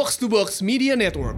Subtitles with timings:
[0.00, 1.36] Box to Box Media Network.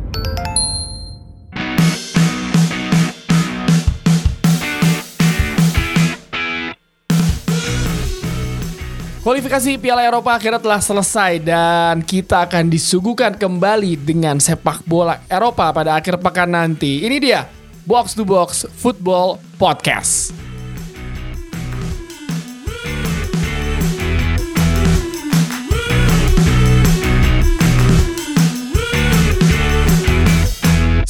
[9.27, 15.67] Kualifikasi Piala Eropa akhirnya telah selesai dan kita akan disuguhkan kembali dengan sepak bola Eropa
[15.75, 17.03] pada akhir pekan nanti.
[17.03, 17.51] Ini dia
[17.83, 20.42] Box to Box Football Podcast.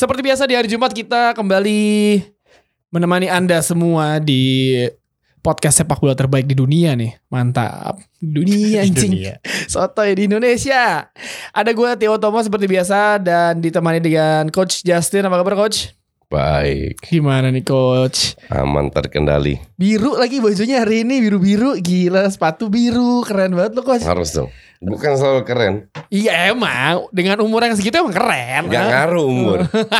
[0.03, 2.19] Seperti biasa di hari Jumat kita kembali
[2.91, 4.75] menemani Anda semua di
[5.39, 7.23] podcast sepak bola terbaik di dunia nih.
[7.31, 8.03] Mantap.
[8.19, 9.15] Dunia anjing.
[9.15, 9.39] dunia.
[9.71, 11.07] Sotoy di Indonesia.
[11.55, 15.31] Ada gue Theo Thomas seperti biasa dan ditemani dengan Coach Justin.
[15.31, 15.95] Apa kabar Coach?
[16.27, 18.35] Baik, Gimana nih Coach?
[18.51, 19.63] aman terkendali.
[19.79, 21.79] Biru lagi bajunya hari ini biru-biru.
[21.79, 23.23] Gila sepatu biru.
[23.23, 24.03] Keren banget lo Coach.
[24.03, 24.51] Harus dong.
[24.83, 25.75] Bukan selalu keren.
[26.11, 27.07] Iya emang.
[27.15, 28.67] Dengan umur yang segitu emang keren.
[28.67, 29.59] Gak ngaruh umur.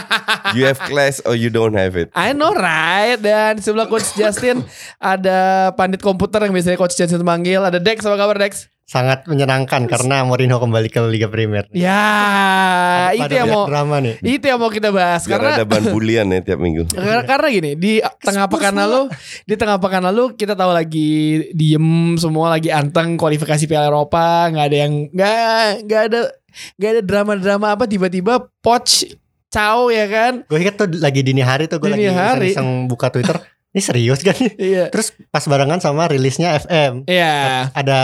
[0.59, 2.11] you have class or you don't have it.
[2.19, 4.67] I know right Dan sebelah Coach Justin
[4.99, 8.72] Ada pandit komputer yang biasanya Coach Justin manggil Ada Dex, apa kabar Dex?
[8.93, 11.65] Sangat menyenangkan karena Mourinho kembali ke Liga Premier.
[11.73, 14.15] Ya Itu Pada yang banyak mau drama nih.
[14.21, 16.85] Itu yang mau kita bahas Biar Karena ada ban bulian ya tiap minggu.
[16.93, 19.09] Karena, karena gini di tengah pekan lalu
[19.49, 24.67] di tengah pekan lalu kita tahu lagi diem semua lagi anteng kualifikasi Piala Eropa nggak
[24.69, 26.21] ada yang nggak nggak ada
[26.77, 29.09] nggak ada drama-drama apa tiba-tiba poch
[29.53, 32.53] Cao ya kan Gue inget tuh lagi dini hari tuh gue lagi hari.
[32.53, 33.41] iseng-iseng buka Twitter.
[33.73, 34.37] Ini serius kan?
[34.61, 37.09] iya Terus pas barengan sama rilisnya FM.
[37.09, 38.01] iya Ada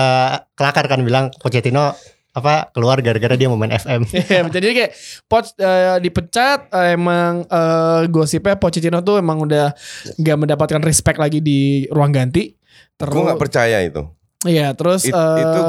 [0.52, 1.92] kelakar kan bilang Pochettino
[2.30, 4.06] apa keluar gara-gara dia mau main FM.
[4.14, 4.92] Iya, jadi kayak
[5.27, 9.75] Poch eh, dipecat eh, emang eh, gosipnya Pochettino tuh emang udah
[10.16, 12.55] nggak mendapatkan respect lagi di ruang ganti.
[12.94, 14.06] Terus Gue gak percaya itu.
[14.47, 15.60] Iya, terus It- eh, itu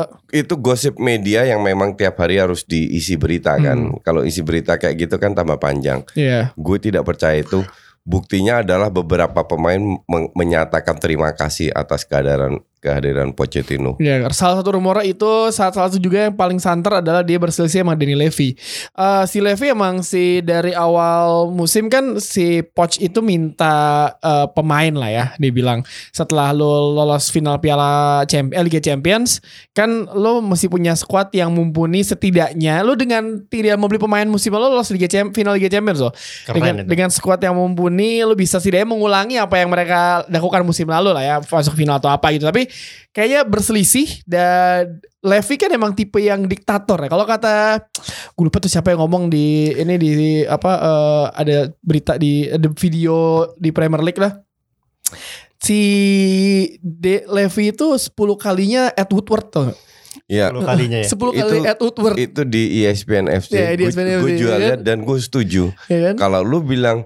[0.45, 3.89] itu gosip media yang memang tiap hari harus diisi berita kan.
[3.89, 3.97] Hmm.
[4.05, 6.05] Kalau isi berita kayak gitu kan tambah panjang.
[6.13, 6.53] iya.
[6.53, 7.65] Gue tidak percaya itu.
[8.09, 9.77] Buktinya adalah beberapa pemain
[10.09, 13.99] men- menyatakan terima kasih atas kehadiran kehadiran Pochettino.
[13.99, 17.83] Ya, salah satu rumornya itu saat salah satu juga yang paling santer adalah dia berselisih
[17.83, 18.55] sama Danny Levy.
[18.95, 24.95] Eh, si Levy emang si dari awal musim kan si Poch itu minta eh, pemain
[24.95, 25.83] lah ya, dia bilang
[26.15, 29.43] setelah lo lolos final Piala Champ eh, Liga Champions
[29.75, 34.71] kan lo mesti punya squad yang mumpuni setidaknya lo dengan tidak membeli pemain musim lalu
[34.71, 36.15] lo lolos Liga Champ final Liga Champions lo.
[36.47, 36.87] dengan itu.
[36.87, 41.23] dengan squad yang mumpuni lo bisa setidaknya mengulangi apa yang mereka lakukan musim lalu lah
[41.23, 42.68] ya masuk final atau apa gitu tapi
[43.09, 47.83] kayaknya berselisih dan Levy kan emang tipe yang diktator ya kalau kata
[48.29, 50.09] gue lupa tuh siapa yang ngomong di ini di
[50.41, 53.15] apa eh, ada berita di ada video
[53.53, 54.39] di Premier League lah
[55.57, 55.79] si
[56.79, 59.69] De Levy itu 10 kalinya Ed Woodward tuh
[60.25, 61.07] Ya, 10 kalinya ya.
[61.07, 63.49] 10 kali Itu- Ed Woodward itu di E ESPN FC.
[63.51, 64.73] Ya, di ESPN Gue FC, juga ya.
[64.75, 65.63] dan gue setuju.
[65.85, 67.05] ya kan Kalau lu bilang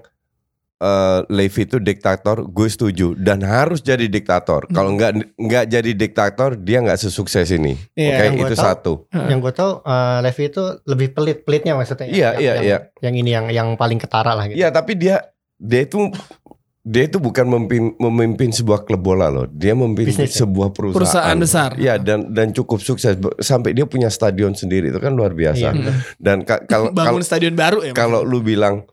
[0.84, 4.68] eh Levi itu diktator, gue setuju dan harus jadi diktator.
[4.68, 7.72] Kalau nggak nggak jadi diktator, dia nggak sesukses ini.
[7.94, 8.92] Iya, Oke, gua itu tahu- satu.
[9.10, 12.04] Yang gue tau eh, Levi itu lebih pelit-pelitnya maksudnya.
[12.04, 12.78] Iya, Yang- iya, yang, iya.
[13.00, 14.60] Yang ini yang yang paling ketara lah gitu.
[14.60, 15.24] Iya, tapi dia
[15.56, 16.12] dia itu
[16.84, 19.48] dia itu bukan memimpin, memimpin sebuah klub bola loh.
[19.48, 20.44] Dia memimpin Bisnis ya?
[20.44, 21.00] sebuah perusahaan.
[21.00, 25.32] perusahaan besar Iya dan dan cukup sukses sampai dia punya stadion sendiri itu kan luar
[25.32, 25.72] biasa.
[25.72, 25.92] Iya.
[26.18, 28.84] Dan ka- kalau bangun kalau stadion baru ya kalau lu bilang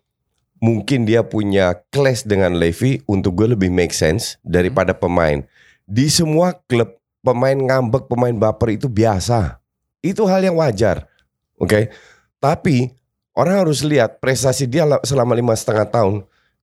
[0.62, 5.42] mungkin dia punya clash dengan Levy untuk gue lebih make sense daripada pemain.
[5.84, 9.58] Di semua klub pemain ngambek, pemain baper itu biasa.
[10.00, 11.10] Itu hal yang wajar.
[11.58, 11.90] Oke.
[12.38, 12.90] Tapi
[13.34, 16.16] orang harus lihat prestasi dia la- selama lima setengah tahun.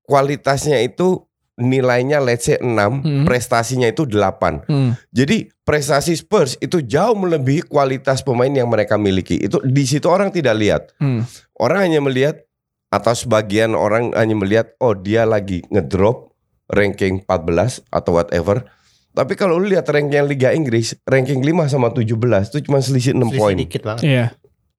[0.03, 1.23] Kualitasnya itu
[1.55, 3.27] nilainya let's say 6, Hmm.
[3.27, 4.63] prestasinya itu 8.
[4.65, 4.95] Hmm.
[5.11, 9.37] Jadi prestasi Spurs itu jauh melebihi kualitas pemain yang mereka miliki.
[9.37, 10.83] Itu di situ orang tidak lihat.
[10.97, 11.27] Hmm.
[11.59, 12.48] Orang hanya melihat
[12.89, 16.33] atau sebagian orang hanya melihat oh dia lagi ngedrop
[16.73, 18.65] ranking 14 atau whatever.
[19.13, 22.15] Tapi kalau lu lihat ranking Liga Inggris, ranking 5 sama 17
[22.55, 23.57] itu cuma selisih 6 Selisih poin.
[23.57, 24.03] dikit banget.
[24.05, 24.25] Iya.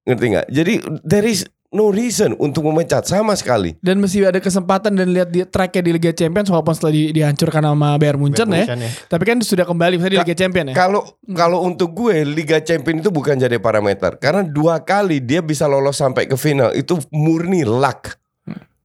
[0.06, 0.46] Ngerti nggak?
[0.48, 3.78] Jadi there is no reason untuk memecat sama sekali.
[3.78, 7.62] Dan mesti ada kesempatan dan lihat di tracknya di Liga Champions walaupun setelah di- dihancurkan
[7.62, 8.66] sama Bayern Munchen ya.
[8.66, 8.90] Bayern Munchen ya.
[9.06, 10.74] Tapi kan sudah kembali misalnya di Liga Champions ya.
[10.74, 15.70] Kalau kalau untuk gue Liga Champion itu bukan jadi parameter karena dua kali dia bisa
[15.70, 18.18] lolos sampai ke final itu murni luck.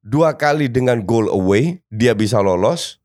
[0.06, 3.02] Dua kali dengan goal away dia bisa lolos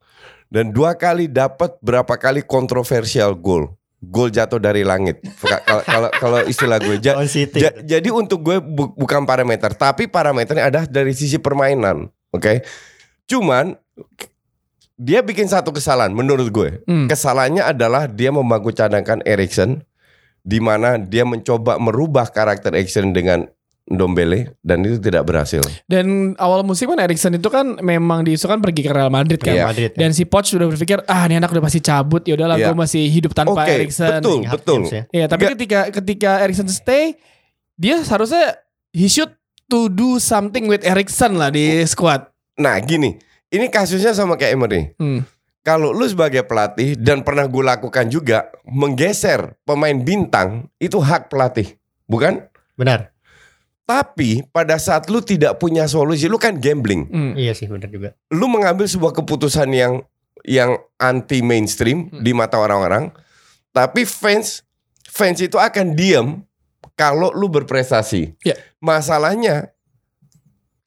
[0.52, 3.79] dan dua kali dapat berapa kali kontroversial goal.
[4.00, 5.20] Gol jatuh dari langit.
[5.38, 7.61] Ka- Kalau kalau istilah gue Ja- City.
[7.61, 12.64] ja- jadi untuk gue bu- bukan parameter tapi parameternya ada dari sisi permainan, oke?
[13.26, 13.76] Cuman
[14.94, 16.70] dia bikin satu kesalahan menurut gue.
[16.85, 17.06] Hmm.
[17.06, 19.85] Kesalahannya adalah dia membangku cadangkan Erikson
[20.41, 23.49] di mana dia mencoba merubah karakter Erikson dengan
[23.90, 25.58] Ndombele dan itu tidak berhasil.
[25.84, 29.50] Dan awal musim kan Erikson itu kan memang diisukan pergi ke Real Madrid kan.
[29.50, 29.66] Iya.
[29.66, 29.90] Madrid.
[29.90, 29.98] ya.
[29.98, 32.70] Dan si Poch sudah berpikir ah ini anak udah pasti cabut ya udahlah Iya.
[32.70, 34.22] gue masih hidup tanpa Oke, Erikson.
[34.22, 34.46] betul.
[34.81, 35.02] Games ya.
[35.10, 37.19] Ya, tapi Nggak- ketika ketika Erikson stay,
[37.75, 39.34] dia seharusnya he should
[39.66, 42.31] to do something with Erikson lah di squad.
[42.56, 44.82] Nah gini, ini kasusnya sama kayak Emery.
[44.96, 45.26] Hmm.
[45.60, 51.75] Kalau lu sebagai pelatih dan pernah gue lakukan juga menggeser pemain bintang itu hak pelatih,
[52.06, 52.46] bukan?
[52.75, 53.12] Benar.
[53.90, 57.10] Tapi pada saat lu tidak punya solusi, lu kan gambling.
[57.10, 57.32] Hmm.
[57.34, 58.14] Iya sih benar juga.
[58.31, 60.06] Lu mengambil sebuah keputusan yang
[60.46, 62.22] yang anti mainstream Hmm.
[62.22, 63.10] di mata orang-orang,
[63.75, 64.62] tapi fans
[65.10, 66.46] fans itu akan diem
[66.94, 68.38] kalau lu berprestasi.
[68.46, 68.54] Ya.
[68.78, 69.75] Masalahnya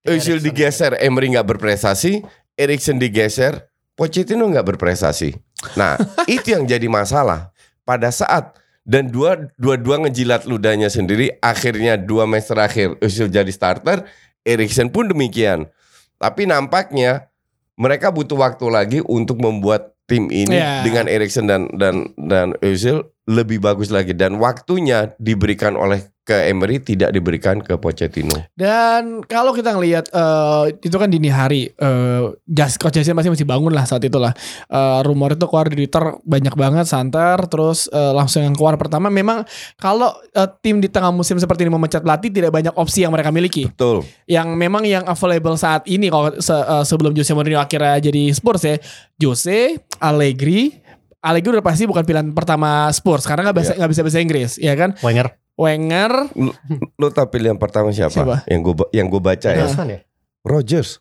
[0.03, 2.23] Özil digeser, Emery nggak berprestasi,
[2.55, 5.31] Erikson digeser, Pochettino nggak berprestasi.
[5.79, 5.95] Nah,
[6.31, 7.51] itu yang jadi masalah
[7.83, 8.51] pada saat
[8.83, 11.31] dan dua dua dua ngejilat ludahnya sendiri.
[11.39, 14.03] Akhirnya dua match terakhir Özil jadi starter,
[14.43, 15.67] Erikson pun demikian.
[16.19, 17.31] Tapi nampaknya
[17.79, 20.83] mereka butuh waktu lagi untuk membuat tim ini Ya.
[20.83, 26.79] dengan Erikson dan dan dan Özil lebih bagus lagi dan waktunya diberikan oleh ke Emery
[26.79, 28.47] tidak diberikan ke Pochettino.
[28.55, 33.75] Dan kalau kita ngelihat eh, itu kan dini hari, eh Jas Jason pasti masih bangun
[33.75, 34.31] lah saat itulah.
[34.71, 39.11] Eh, rumor itu keluar di Twitter banyak banget santer, terus eh, langsung yang keluar pertama
[39.11, 39.43] memang
[39.75, 43.27] kalau eh, tim di tengah musim seperti ini memecat pelatih tidak banyak opsi yang mereka
[43.27, 43.67] miliki.
[43.67, 44.07] Betul.
[44.23, 48.63] Yang memang yang available saat ini kalau se- eh, sebelum Jose Mourinho akhirnya jadi Spurs
[48.63, 48.79] ya,
[49.19, 50.71] Jose, Allegri,
[51.23, 54.75] Allegri udah pasti bukan pilihan pertama Spurs karena nggak bisa nggak bisa bahasa Inggris, ya
[54.75, 54.91] kan?
[54.99, 55.39] Wenger.
[55.53, 56.49] Wenger, Lu,
[56.97, 58.11] lu tahu pilihan pertama siapa?
[58.11, 58.35] Siapa?
[58.45, 59.69] Yang gue yang gue baca ya.
[59.69, 59.99] Ya.
[60.41, 60.97] Rogers.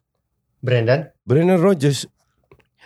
[0.61, 1.09] Brandon.
[1.23, 2.07] Brendan Rodgers.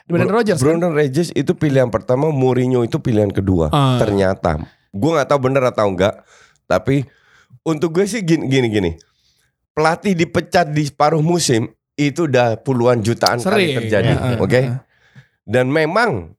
[0.07, 0.57] Brendan Bro- Rodgers.
[0.57, 0.65] kan?
[0.65, 3.69] Brendan Rodgers itu pilihan pertama, Mourinho itu pilihan kedua.
[3.69, 3.99] Ah.
[3.99, 6.23] Ternyata, gue nggak tahu bener atau enggak,
[6.65, 7.03] tapi
[7.61, 8.91] untuk gue sih gini gini gini.
[9.75, 13.77] Pelatih dipecat di separuh musim itu udah puluhan jutaan kali Sering.
[13.77, 14.61] terjadi, Ya, oke?
[14.63, 14.81] ah,
[15.43, 16.33] Dan memang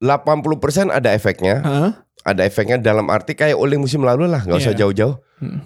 [0.00, 1.90] 80% ada efeknya, ah.
[2.22, 4.80] ada efeknya dalam arti kayak oleh musim lalu lah, nggak usah Iya.
[4.86, 5.16] jauh-jauh.
[5.38, 5.60] Hmm.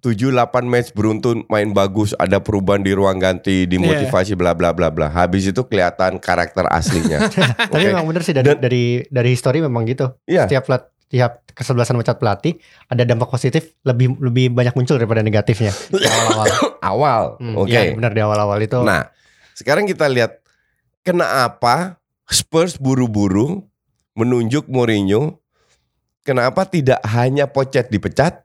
[0.00, 3.70] 7-8 match beruntun main bagus, ada perubahan di ruang ganti, Iya.
[3.72, 5.08] dimotivasi bla bla bla bla.
[5.08, 7.24] Habis itu kelihatan karakter aslinya.
[7.72, 7.88] Tapi Oke.
[7.88, 10.12] memang benar sih dari Dan- dari dari histori memang gitu.
[10.28, 10.44] Iya.
[10.44, 12.58] Setiap plat tiap kesebelasan mecat pelatih
[12.90, 16.48] ada dampak positif lebih lebih banyak muncul daripada negatifnya di awal-awal.
[16.84, 17.22] Awal.
[17.40, 17.70] Hmm, Oke.
[17.72, 18.80] iya, benar di awal-awal itu.
[18.84, 19.08] Nah,
[19.56, 20.40] sekarang kita lihat
[21.00, 21.96] kenapa
[22.26, 23.64] Spurs buru-buru
[24.14, 25.38] menunjuk Mourinho.
[26.24, 28.40] Kenapa tidak hanya Pochet dipecat,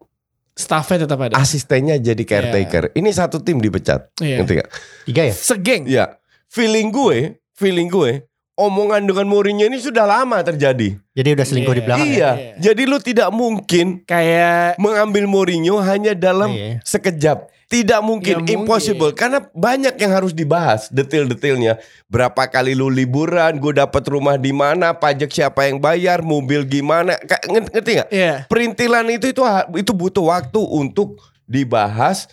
[0.51, 1.33] Staffnya tetap ada.
[1.39, 2.91] asistennya jadi caretaker.
[2.91, 4.11] Ini satu tim dipecat.
[4.19, 4.43] Iya.
[4.43, 4.69] Ngerti nggak?
[5.07, 5.33] Tiga ya?
[5.33, 5.83] Segeng.
[5.87, 6.05] Ya,
[6.51, 8.27] feeling gue, feeling gue,
[8.59, 10.99] omongan dengan Mourinho ini sudah lama terjadi.
[11.15, 11.87] Jadi udah selingkuh di Iya.
[11.87, 12.03] belakang.
[12.03, 12.11] ya?
[12.11, 12.53] iya, Iya.
[12.59, 16.83] jadi lu tidak mungkin Kayak mengambil Mourinho hanya dalam Iya.
[16.83, 17.47] sekejap.
[17.69, 18.65] Tidak mungkin, mungkin.
[18.65, 21.77] impossible karena banyak yang harus dibahas detail-detailnya.
[22.09, 27.13] Berapa kali lu liburan, gue dapat rumah di mana, pajak siapa yang bayar, mobil gimana,
[27.45, 28.09] ngerti nggak?
[28.09, 28.49] Iya.
[28.49, 29.45] Perintilan itu itu
[29.77, 32.25] itu butuh waktu untuk dibahas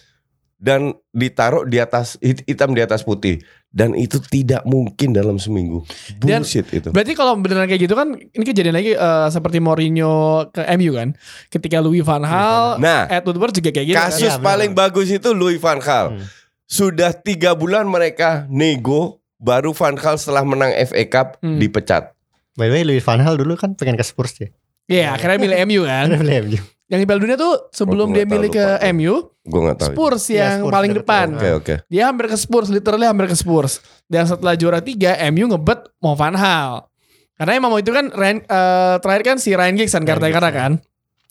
[0.57, 0.81] dan
[1.11, 5.85] ditaruh di atas hit- hitam di atas putih dan itu tidak mungkin dalam seminggu.
[6.19, 6.89] Dan- Bullshit itu.
[6.89, 10.15] Berarti kalau beneran kayak gitu kan ini kejadian lagi eh, seperti Mourinho
[10.49, 11.13] ke MU kan.
[11.47, 14.47] Ketika Louis van Gaal, Nah, Ed Woodward juga kayak gitu Kasus Iya, benar.
[14.47, 16.07] paling bagus itu Louis van Gaal.
[16.11, 16.25] Hmm.
[16.65, 21.61] Sudah tiga bulan mereka nego, baru van Gaal setelah menang FA Cup Hmm.
[21.61, 22.17] dipecat.
[22.55, 24.49] By the way, Louis van Gaal dulu kan pengen ke Spurs ya.
[24.87, 26.09] Iya, akhirnya milih MU kan.
[26.17, 26.61] Beli MU.
[26.87, 28.91] Yang di Piala Dunia tuh sebelum Oh, dia gua milih ke lupa.
[28.95, 29.89] MU, Gue nggak tahu.
[29.91, 31.27] Spurs Iya, yang Spurs paling depan.
[31.35, 31.75] Oke oke.
[31.87, 33.79] Dia hampir ke Spurs, literally hampir ke Spurs.
[34.05, 36.87] Dan setelah juara tiga, MU ngebet mau Van Hal.
[37.35, 40.51] Karena emang mau itu kan Ryan, eh, terakhir kan si Ryan Giggs kan karena karena
[40.51, 40.73] kan.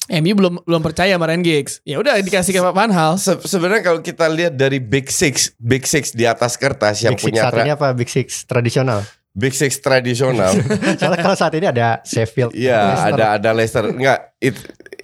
[0.05, 1.81] MU belum belum percaya sama Ryan Giggs.
[1.81, 3.17] Ya udah dikasih ke Van Hal.
[3.17, 7.23] Se- sebenarnya kalau kita lihat dari Big Six, Big Six di atas kertas yang Big
[7.23, 9.01] Six punya saat ini apa Big Six tradisional?
[9.33, 10.53] Big Six tradisional.
[11.01, 12.53] Soalnya kalau saat ini ada Sheffield.
[12.53, 13.83] Iya, ada ada Leicester.
[13.83, 14.55] Enggak, it,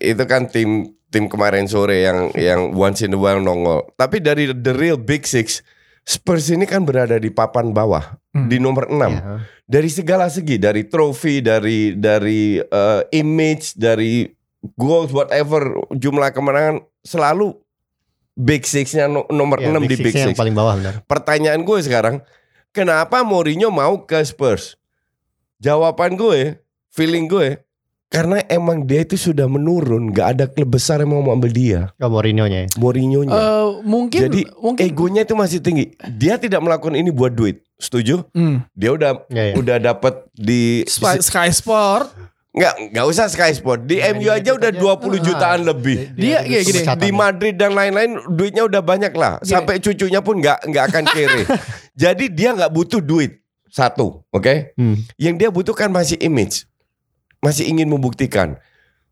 [0.03, 0.69] itu kan tim
[1.07, 3.85] tim kemarin sore yang yang once in a while nongol.
[3.93, 5.61] Tapi dari the real Big Six,
[6.01, 8.47] Spurs ini kan berada di papan bawah Hmm.
[8.47, 9.43] di nomor 6 Iya.
[9.65, 14.23] dari segala segi, dari trofi, dari dari eh, image, dari
[14.73, 17.51] goals whatever jumlah kemenangan selalu
[18.33, 20.23] Big Six-nya no- nomor Iya, 6 di Big Six.
[20.23, 21.03] yang paling bawah benar.
[21.03, 22.23] Pertanyaan gue sekarang,
[22.69, 24.79] kenapa Mourinho mau ke Spurs?
[25.59, 26.57] Jawaban gue,
[26.89, 27.59] feeling gue,
[28.11, 32.11] karena emang dia itu sudah menurun, nggak ada klub besar yang mau ambil dia, Oh,
[32.11, 32.69] Mourinho-nya ya.
[32.75, 33.31] Mourinho-nya.
[33.31, 35.95] Eh, mungkin Jadi, mungkin Egonya itu masih tinggi.
[36.11, 37.63] Dia tidak melakukan ini buat duit.
[37.79, 38.27] Setuju?
[38.35, 38.67] Hmm.
[38.75, 39.53] Dia udah Iya, iya.
[39.55, 42.11] udah dapat di Sky, Sky Sport
[42.51, 43.87] Nggak, nggak usah Sky Sport.
[43.87, 44.79] Di Nah, MU aja United udah aja.
[45.07, 45.23] 20 Ah.
[45.23, 46.11] jutaan lebih.
[46.11, 46.83] Dia- iya, gini.
[46.83, 47.15] pemecatan Di ya.
[47.15, 49.39] Madrid dan lain-lain duitnya udah banyak lah.
[49.39, 49.55] Gini.
[49.55, 51.41] Sampai cucunya pun nggak nggak akan kere.
[51.95, 54.75] Jadi dia nggak butuh duit satu, oke?
[54.75, 54.99] Hmm.
[55.15, 56.67] Yang dia butuhkan masih image,
[57.41, 58.55] masih ingin membuktikan.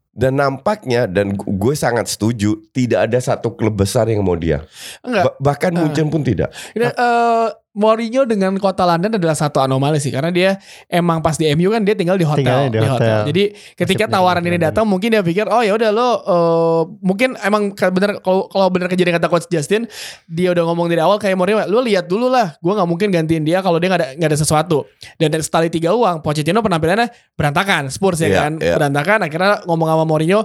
[0.10, 4.66] Dan nampaknya dan gu- gue sangat setuju tidak ada satu klub besar yang mau dia.
[5.00, 5.24] Enggak.
[5.24, 5.80] Ba- bahkan Ah.
[5.80, 6.50] Munchen pun tidak.
[6.74, 7.48] Ini, eh,
[7.80, 10.60] Mourinho dengan kota London adalah satu anomali sih karena dia
[10.92, 13.20] emang pas di MU kan dia tinggal di hotel, Tinggalnya di hotel.
[13.32, 13.44] Jadi
[13.80, 17.40] ketika Nasibnya tawaran di ini datang mungkin dia pikir oh ya udah lo eh, mungkin
[17.40, 19.88] emang bener kalau kalau bener kejadian kata coach Justin
[20.28, 23.48] dia udah ngomong dari awal kayak Mourinho lo lihat dulu lah gue nggak mungkin gantiin
[23.48, 24.84] dia kalau dia nggak ada nggak ada sesuatu
[25.16, 27.08] dan dari sekali tiga uang Pochettino penampilannya
[27.40, 28.76] berantakan Spurs ya Iya, kan iya.
[28.76, 30.42] berantakan akhirnya ngomong sama Mourinho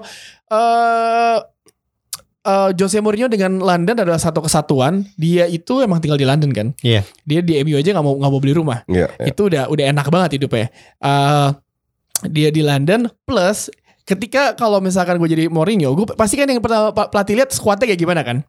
[0.53, 1.37] eh
[2.44, 5.08] eh, Jose Mourinho dengan London adalah satu kesatuan.
[5.16, 6.68] Dia itu emang tinggal di London kan.
[6.84, 7.02] Iya.
[7.24, 8.84] Dia di MU aja nggak mau nggak mau beli rumah.
[8.86, 9.32] Ya, ya.
[9.32, 10.68] Itu udah udah enak banget hidupnya.
[11.00, 11.48] Eh
[12.30, 13.68] dia di London plus
[14.04, 18.00] ketika kalau misalkan gue jadi Mourinho, gue pasti kan yang pertama pelatih lihat skuadnya kayak
[18.00, 18.44] gimana kan?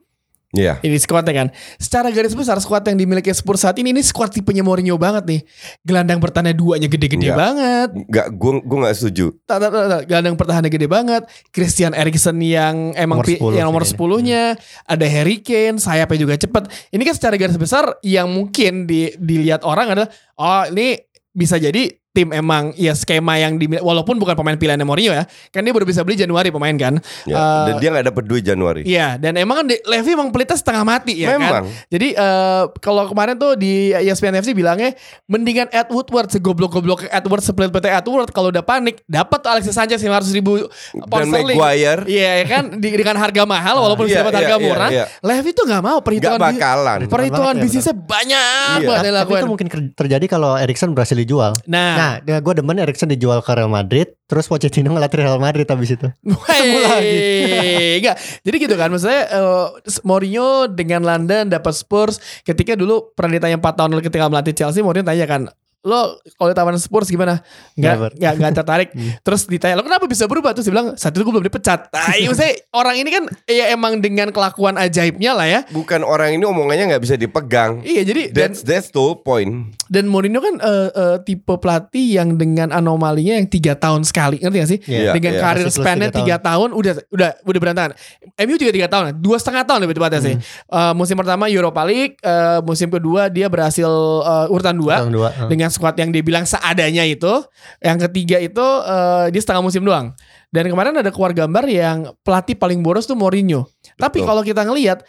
[0.56, 0.80] Iya.
[0.80, 1.48] Ini skuadnya kan.
[1.76, 5.42] Secara garis besar skuad yang dimiliki Spurs saat ini ini skuad tipenya Mourinho banget nih.
[5.84, 7.36] Gelandang pertahanan duanya gede-gede Iya.
[7.36, 7.90] banget.
[7.92, 9.26] Nggak, gue gue nggak setuju.
[9.44, 10.02] Tak, tak, tak, tak.
[10.08, 11.24] Gelandang pertahanan gede banget.
[11.52, 14.44] Christian Eriksen yang emang Nomor pi- 10 yang nomor sih 10-nya.
[14.86, 16.64] Ada Harry Kane, sayapnya juga cepet.
[16.90, 20.96] Ini kan secara garis besar yang mungkin di, dilihat orang adalah oh ini
[21.30, 25.28] bisa jadi tim emang ya skema yang di walaupun bukan pemain pilihannya Mourinho ya.
[25.50, 26.96] Kan dia baru bisa beli Januari pemain kan.
[27.26, 27.36] Ya.
[27.36, 28.82] Eh, dan dia nggak dapet duit Januari.
[28.82, 31.38] Iya, dan emang kan Levy emang pelitnya setengah mati ya kan.
[31.38, 31.64] Memang.
[31.88, 34.96] Jadi eh, kalau kemarin tuh di ESPN FC bilangnya
[35.26, 40.00] mendingan Ed Woodward segoblok-goblok Edward sepelit PT Edward kalau udah panik dapat tuh Alexis Sanchez
[40.00, 40.72] 500 ribu
[41.04, 41.58] pound Dan sterling.
[41.58, 44.64] Maguire Iya ya kan di- dengan harga mahal walaupun Iya, bisa dapat iya, harga iya,
[44.64, 44.90] murah.
[44.90, 45.06] iya.
[45.20, 47.00] Levy tuh nggak mau perhitungan bi- bakalan.
[47.02, 48.86] Perhitungan perhitungan banget ya, bisnisnya banyak Iya.
[48.86, 49.36] banget Tapi dilakukan.
[49.36, 51.52] itu mungkin terjadi kalau Erikson berhasil dijual.
[51.66, 55.96] Nah, Nah, gue demen Erikson dijual ke Real Madrid, terus Pochettino ngelatih Real Madrid habis
[55.96, 56.08] itu.
[56.26, 58.18] Wey, enggak.
[58.46, 59.68] Jadi gitu kan maksudnya eh,
[60.06, 64.82] Mourinho dengan London dapat Spurs ketika dulu pernah ditanya 4 tahun lalu ketika melatih Chelsea
[64.82, 65.42] Mourinho tanya kan
[65.86, 67.40] lo kalau ditawarin Spurs gimana?
[67.78, 68.90] Enggak, enggak, enggak tertarik.
[69.26, 70.52] Terus ditanya, lo kenapa bisa berubah?
[70.58, 71.88] Terus dia bilang, saat itu gue belum dipecat.
[71.96, 75.60] Nah, iya, maksudnya orang ini kan ya emang dengan kelakuan ajaibnya lah ya.
[75.72, 77.82] Bukan orang ini omongannya nggak bisa dipegang.
[77.82, 79.74] Iya, jadi dan That's that's the point.
[79.90, 84.58] dan Mourinho kan eh, eh, tipe pelatih yang dengan anomalinya yang tiga tahun sekali, ngerti
[84.58, 84.80] gak sih?
[84.86, 85.42] Iya, dengan iya.
[85.42, 87.92] karir span-nya tiga tiga tahun udah udah udah berantakan.
[88.36, 90.36] MU juga tiga tahun, dua setengah tahun lebih tepatnya sih.
[90.42, 93.88] Eh, musim pertama Europa League, eh, musim kedua dia berhasil
[94.26, 95.30] eh, urutan dua Tahun dua.
[95.32, 95.48] ah.
[95.48, 97.44] dengan squad yang dia bilang seadanya itu.
[97.84, 100.16] Yang ketiga itu eh, dia setengah musim doang.
[100.48, 103.68] Dan kemarin ada keluar gambar yang pelatih paling boros tuh Mourinho.
[104.00, 104.28] Tapi Betul.
[104.32, 105.04] kalau kita ngelihat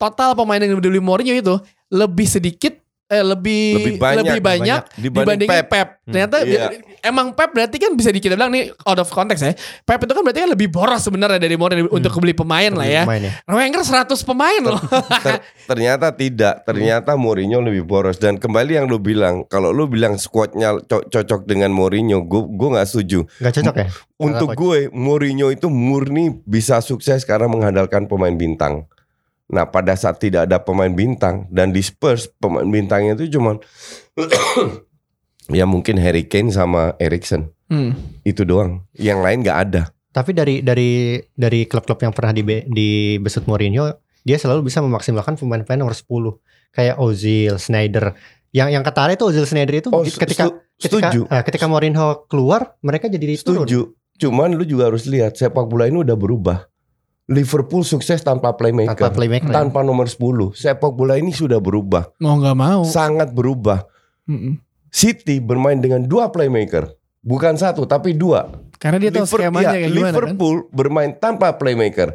[0.00, 1.60] total pemain yang dibeli Mourinho itu
[1.92, 5.66] lebih sedikit eh, lebih Lebih banyak, lebih banyak dibanding dibandingin Pep.
[5.68, 5.88] Pep.
[6.06, 6.66] Ternyata Iya.
[7.02, 9.54] emang Pep berarti kan bisa kita bilang nih out of context ya.
[9.82, 13.02] Pep itu kan berarti kan lebih boros sebenarnya dari Mourinho untuk beli pemain lah ya.
[13.02, 13.32] Pemain ya.
[13.46, 14.80] Wenger 100 pemain loh.
[15.26, 16.62] Ter- ternyata tidak.
[16.62, 18.18] Ternyata Mourinho lebih boros.
[18.18, 22.68] Dan kembali yang lu bilang, kalau lu bilang squadnya co- cocok dengan Mourinho, gue gue
[22.70, 23.26] nggak setuju.
[23.38, 23.88] Gak cocok ya?
[24.16, 28.86] Untuk gue, Mourinho itu murni bisa sukses karena mengandalkan pemain bintang.
[29.46, 33.62] Nah, pada saat tidak ada pemain bintang dan di Spurs pemain bintangnya itu cuman
[35.50, 37.50] ya mungkin Harry Kane sama Erikson.
[37.66, 37.94] Hmm.
[38.22, 38.86] Itu doang.
[38.92, 39.82] Yang lain nggak ada.
[40.10, 40.90] Tapi dari dari
[41.28, 43.90] dari klub-klub yang pernah di di besut Mourinho,
[44.22, 46.40] dia selalu bisa memaksimalkan pemain-pemain nomor 10.
[46.72, 48.16] Kayak Ozil, Snyder.
[48.50, 51.20] Yang yang ketara itu Ozil Snyder itu Oh, ketika stu- ketika setuju.
[51.28, 53.62] eh, ketika Mourinho keluar, mereka jadi turun.
[53.62, 53.80] Setuju.
[54.16, 56.64] Cuman lu juga harus lihat sepak bola ini udah berubah.
[57.26, 58.94] Liverpool sukses tanpa playmaker.
[58.94, 59.50] Tanpa playmaker.
[59.50, 60.54] Tanpa nomor 10.
[60.54, 62.14] Sepak bola ini sudah berubah.
[62.22, 62.82] Mau nggak mau.
[62.86, 63.82] Sangat berubah.
[64.30, 64.62] Mm-mm.
[64.94, 66.94] City bermain dengan dua playmaker.
[67.26, 68.46] Bukan satu tapi dua.
[68.78, 70.14] Karena dia tahu skemanya iya, kayak gimana kan.
[70.14, 72.14] Liverpool bermain tanpa playmaker.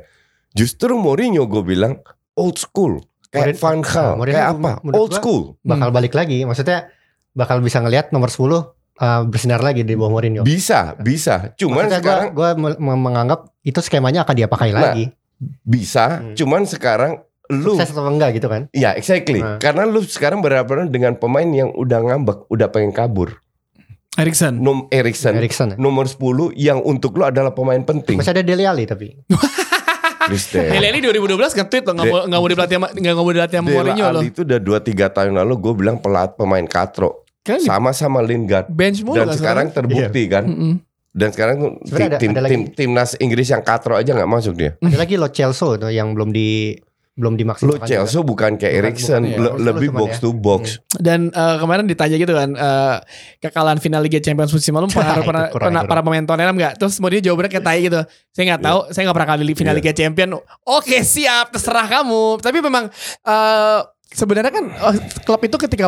[0.56, 2.00] Justru Mourinho gue bilang
[2.39, 3.03] old school.
[3.27, 4.13] Kayak Mourinho- Van Gaal.
[4.24, 4.72] Kayak apa?
[4.96, 5.41] Old school.
[5.62, 6.48] bakal balik lagi.
[6.48, 6.88] Maksudnya
[7.36, 10.41] bakal bisa ngelihat nomor 10 uh, bersinar lagi di bawah Mourinho.
[10.41, 11.51] Bisa, bisa.
[11.55, 15.10] Cuman Maksudnya sekarang gua, gua me- menganggap itu skemanya akan dia pakai Nah, lagi.
[15.60, 16.22] bisa.
[16.22, 16.34] Hmm.
[16.34, 18.70] Cuman sekarang lu Sukses atau enggak gitu kan?
[18.72, 19.58] Ya exactly Nah.
[19.58, 23.41] Karena lu sekarang berhadapan dengan pemain yang udah ngambek Udah pengen kabur
[24.13, 24.55] Erikson.
[24.55, 25.67] Nom Erikson Erikson.
[25.72, 25.77] ya.
[25.77, 26.20] Nomor 10
[26.53, 29.12] Yang untuk lu adalah pemain penting Masih ada Dele Alli tapi.
[30.53, 33.67] Dele Alli 2012 nge-tweet loh nggak mau nggak mau dipelatih sama nggak mau dilatih sama
[33.67, 34.22] Dele Mourinho loh.
[34.22, 39.17] Alli itu udah 2-3 tahun lalu Gue bilang pelat pemain katro Sama-sama Lingard bench mulu
[39.17, 40.74] Dan sekarang terbukti kan Mm-mm.
[41.12, 44.77] Dan sekarang Sebenarnya ada- tim, ada tim, timnas Inggris yang katro aja nggak masuk dia
[44.77, 46.77] Ada lagi Lo Celso tuh yang belum di
[47.12, 47.83] belum Lo dimaksimalkan.
[47.83, 47.91] juga.
[47.91, 49.36] Chelsea bukan kayak Erikson, bukan, iya.
[49.36, 50.17] le- Chelsea lebih box ya.
[50.17, 50.62] to box.
[50.95, 52.95] Dan eh, kemarin ditanya gitu kan eh,
[53.38, 55.83] kekalahan final Liga Champions musim lalu pernah, kurang, pernah kurang.
[55.83, 56.74] para pemain Tottenham nggak?
[56.77, 58.00] Terus mau dia jawabannya kayak tai gitu.
[58.31, 59.79] Saya nggak tahu, saya nggak pernah kali final Iya.
[59.83, 60.29] Liga Champion.
[60.65, 62.24] Oke siap, terserah kamu.
[62.39, 62.83] Tapi memang
[63.21, 63.79] eh,
[64.12, 65.88] sebenarnya kan eh, klub itu ketika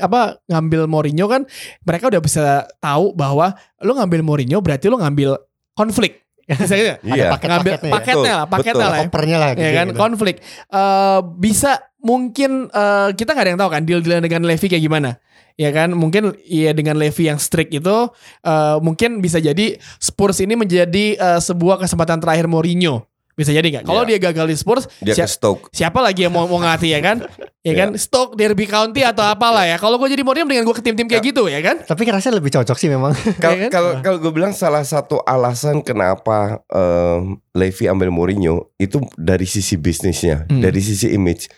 [0.00, 1.44] apa ngambil Mourinho kan
[1.84, 3.52] mereka udah bisa tahu bahwa
[3.84, 5.36] lu ngambil Mourinho berarti lu ngambil
[5.76, 6.24] konflik.
[6.50, 6.98] Misalnya.
[7.06, 7.30] Iya.
[7.30, 7.94] paket- ngambil paketnya ya.
[7.94, 8.82] paketnya lah, paketnya Betul.
[8.82, 9.02] lah ya.
[9.06, 9.98] Kopernya lah ya kan gitu.
[10.00, 10.36] konflik
[10.66, 11.70] Eh bisa
[12.02, 15.20] mungkin eh, kita nggak ada yang tahu kan deal deal dengan Levy kayak gimana
[15.60, 17.96] ya kan mungkin ya dengan Levy yang strict itu
[18.42, 23.04] eh, mungkin bisa jadi Spurs ini menjadi eh, sebuah kesempatan terakhir Mourinho
[23.40, 24.08] bisa jadi nggak kalau Iya.
[24.12, 25.62] dia gagal di Spurs Dia si- ke Stoke.
[25.70, 27.16] siapa lagi yang mau mau ngelatih ya kan
[27.66, 30.80] ya kan Stoke Derby County atau apalah ya kalau gue jadi Mourinho dengan gue ke
[30.80, 33.16] tim-tim kayak gitu ya kan Tapi rasanya lebih cocok sih memang.
[33.38, 33.70] Kalau Iya kan?
[33.70, 37.20] kalau kalau gue bilang salah satu alasan kenapa em,
[37.50, 40.60] Levy ambil Mourinho itu dari sisi bisnisnya, Hmm.
[40.60, 41.48] dari sisi image.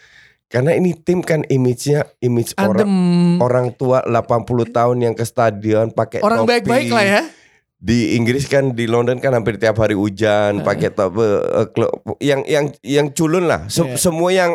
[0.47, 2.93] Karena ini tim kan image-nya image orang adem
[3.39, 4.29] orang tua 80
[4.69, 6.51] tahun yang ke stadion pakai orang topi.
[6.53, 7.21] baik-baik lah ya
[7.83, 11.91] Di Inggris kan di London kan hampir tiap hari hujan, pakai eh, klo-
[12.23, 13.67] yang yang yang culun lah.
[13.67, 13.99] Se- Iya.
[13.99, 14.55] Semua yang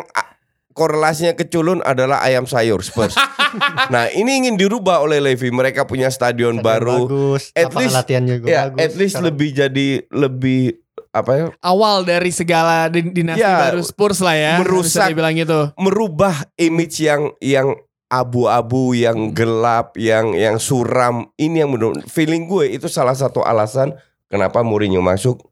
[0.72, 3.12] korelasinya ke culun adalah ayam sayur Spurs.
[3.92, 5.50] nah, ini ingin dirubah oleh Levy.
[5.50, 7.04] Mereka punya stadion, baru.
[7.04, 7.52] bagus.
[7.52, 8.80] At least- latihan juga Ya, bagus.
[8.80, 9.26] at least Sekarang.
[9.28, 10.60] lebih jadi lebih
[11.08, 11.46] apa ya?
[11.60, 15.02] awal dari segala din- dinasti Ya, baru Spurs lah ya merusak.
[15.02, 17.72] bisa dibilang gitu merubah image yang yang
[18.08, 21.28] abu-abu, yang gelap, yang yang suram.
[21.36, 23.92] Ini yang menurut feeling gue itu salah satu alasan
[24.26, 25.44] kenapa Mourinho masuk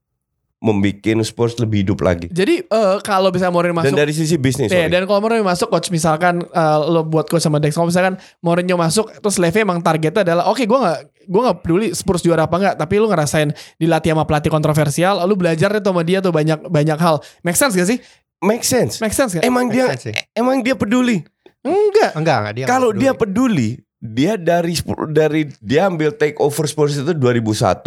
[0.57, 2.33] membikin Spurs lebih hidup lagi.
[2.33, 4.89] Jadi eh, kalau bisa Mourinho Dan masuk dari sisi bisnis, sorry.
[4.89, 8.75] dan kalau Mourinho masuk coach misalkan eh, lo buat coach sama Dex kalau misalkan Mourinho
[8.75, 10.99] masuk terus Levy emang targetnya adalah oke gue nggak
[11.29, 15.37] gue nggak peduli Spurs juara apa enggak tapi lu ngerasain dilatih sama pelatih kontroversial lu
[15.37, 18.01] belajar tuh sama dia tuh banyak banyak hal make sense gak sih
[18.41, 18.97] make sense.
[18.99, 20.15] make sense gak Emang Make dia sense sih.
[20.33, 21.21] emang dia peduli.
[21.67, 22.67] Enggak enggak enggak dia.
[22.67, 23.83] Kalau dia peduli.
[23.97, 24.77] dia dari
[25.11, 27.83] dari dia ambil take over Spurs itu 2001,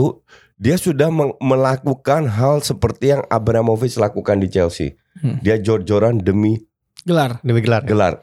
[0.58, 1.08] dia sudah
[1.40, 4.98] melakukan hal seperti yang Abramovich lakukan di Chelsea.
[5.16, 5.40] Hmm.
[5.40, 6.60] Dia jor-joran demi
[7.00, 7.82] gelar lebih gelar.
[7.86, 8.14] gelar.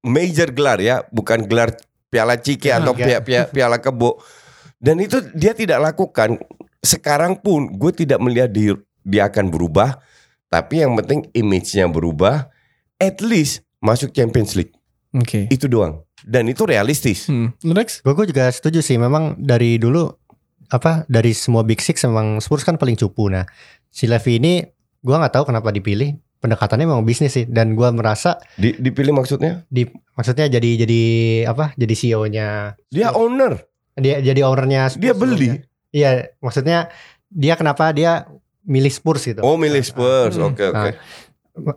[0.00, 1.74] Major gelar ya, bukan gelar
[2.06, 3.06] Piala Ciki atau Enggak.
[3.08, 4.20] pia- pia- Piala Kebo.
[4.76, 6.36] Dan itu dia tidak lakukan.
[6.80, 10.00] Sekarang pun gue tidak melihat di- dia akan berubah,
[10.46, 12.48] tapi yang penting image-nya berubah.
[12.96, 14.72] At least masuk Champions League.
[15.14, 16.02] Oke Itu doang.
[16.20, 17.28] Dan itu realistis.
[17.28, 17.60] hmm.
[17.62, 18.96] lu Dex Gue juga setuju sih.
[18.96, 20.08] Memang dari dulu
[20.68, 23.28] apa dari semua big six memang Spurs kan paling cupu.
[23.28, 23.44] Nah
[23.86, 24.64] si Levy ini
[25.00, 26.16] gue nggak tahu kenapa dipilih.
[26.40, 27.44] Pendekatannya memang bisnis sih.
[27.44, 29.64] Dan gue merasa Di- dipilih maksudnya?
[29.68, 31.02] di maksudnya jadi jadi
[31.48, 31.72] apa?
[31.72, 32.76] Jadi CEO-nya.
[32.88, 33.64] Dia owner.
[33.96, 34.92] Dia jadi ownernya.
[34.92, 35.48] Spurs Dia beli.
[35.88, 36.90] Iya, maksudnya
[37.30, 38.26] dia kenapa dia
[38.64, 39.40] milih Spurs gitu.
[39.40, 40.36] Oh milih Spurs.
[40.36, 40.52] Hmm.
[40.52, 40.74] Oke oke.
[40.74, 40.96] Nah,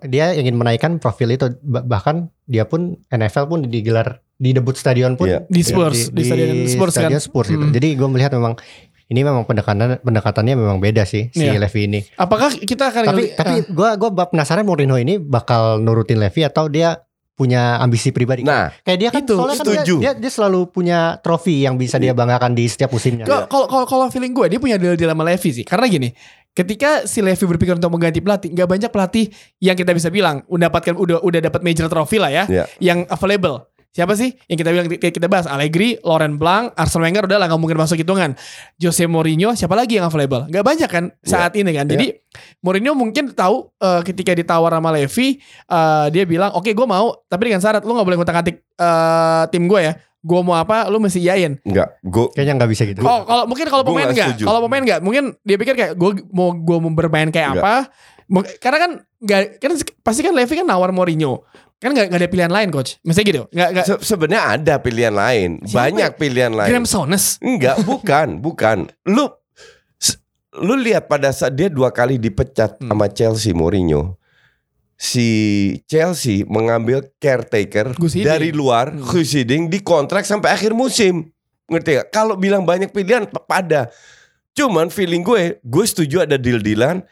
[0.03, 5.13] dia ingin menaikkan profil itu Ba- bahkan dia pun NFL pun digelar di debut stadion
[5.13, 5.39] pun Iya.
[5.43, 7.05] Di Spurs, di stadion Spurs kan.
[7.05, 7.61] stadion Spurs gitu.
[7.61, 7.71] Hmm.
[7.71, 8.57] Jadi gue melihat memang
[9.07, 11.57] ini memang pendekatan pendekatannya memang beda sih si Iya.
[11.57, 11.99] Levy ini.
[12.13, 16.67] apakah kita akan Tapi ngeli- tapi gue gua penasaran Mourinho ini bakal nurutin Levy atau
[16.67, 18.41] dia punya ambisi pribadi.
[18.41, 19.95] Nah Kayak dia kan Itu, soalnya kan dia, setuju.
[20.01, 23.23] dia, dia selalu punya trofi yang bisa dia banggakan di setiap musimnya.
[23.23, 25.61] Kalau kalau kalau- kalau feeling gue dia punya deal deal sama Levy sih.
[25.61, 26.09] Karena gini,
[26.57, 29.29] ketika si Levy berpikir untuk mengganti pelatih, nggak banyak pelatih
[29.61, 32.65] yang kita bisa bilang mendapatkan udah udah dapat major trophy lah ya, Iya.
[32.81, 33.69] yang available.
[33.93, 37.57] Siapa sih yang kita bilang kita bahas Allegri, Laurent Blanc, Arsene Wenger udah lah nggak
[37.57, 38.37] mungkin masuk hitungan.
[38.77, 40.45] Jose Mourinho siapa lagi yang available?
[40.49, 41.89] Nggak banyak kan saat ini kan.
[41.89, 42.13] Jadi
[42.61, 47.49] Mourinho mungkin tahu eh, ketika ditawar sama Levy eh, dia bilang oke gue mau tapi
[47.49, 48.57] dengan syarat lu nggak boleh ngutak atik
[49.49, 49.93] tim gue ya.
[50.19, 51.61] Gue mau apa lu mesti yain.
[51.61, 52.01] enggak.
[52.01, 52.99] Gue Kayaknya nggak bisa gitu.
[53.01, 54.45] Oh, kalau mungkin kalau Gua pemain nggak enggak, setuju.
[54.45, 57.63] kalau pemain enggak, mungkin dia pikir kayak gue mau gue mau bermain kayak Nggak.
[57.63, 57.75] apa.
[58.27, 61.45] Mung- Karena kan enggak kan pasti kan Levy kan nawar Mourinho.
[61.77, 62.97] Kan enggak, enggak ada pilihan lain coach.
[63.01, 63.41] Misalnya gitu.
[63.49, 65.49] Enggak enggak se- sebenarnya ada pilihan lain.
[65.61, 66.67] Siapa Banyak pilihan lain.
[66.67, 67.37] Graham Sones.
[67.39, 68.77] Enggak, bukan, bukan.
[69.05, 69.29] Lu
[69.95, 70.17] s-
[70.51, 72.89] lu lihat pada saat dia dua kali dipecat Hmm.
[72.89, 74.17] sama Chelsea Mourinho.
[74.97, 75.29] Si
[75.85, 79.05] Chelsea mengambil caretaker dari luar, Hmm.
[79.05, 81.29] Gus Hiddink dikontrak sampai akhir musim.
[81.69, 82.09] Ngerti gak?
[82.09, 83.93] Kalau bilang banyak pilihan pada.
[84.57, 87.05] Cuman feeling gue, gue setuju ada deal-dealan.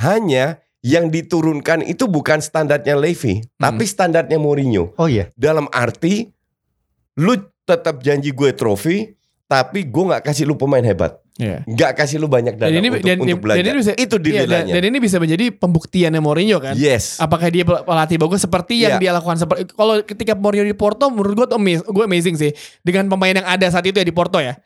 [0.00, 4.96] Hanya yang diturunkan itu bukan standarnya Levy, tapi standarnya Mourinho.
[4.96, 5.28] Oh iya.
[5.36, 6.30] Dalam arti
[7.20, 9.12] lu tetap janji gue trofi,
[9.44, 11.60] tapi gue nggak kasih lu pemain hebat, Iya.
[11.62, 13.60] nggak kasih lu banyak dana Dan ini untuk, dan, untuk dan belajar.
[13.62, 14.72] ini bisa itu iya, dan, dinilainya.
[14.72, 16.74] dan ini bisa menjadi pembuktiannya Mourinho kan.
[16.74, 17.18] yes.
[17.18, 18.98] Apakah dia pel- pelatih bagus seperti yang Iya.
[18.98, 23.32] dia lakukan seperti kalau ketika Mourinho di Porto menurut gue gue amazing sih dengan pemain
[23.32, 24.56] yang ada saat itu ya di Porto ya.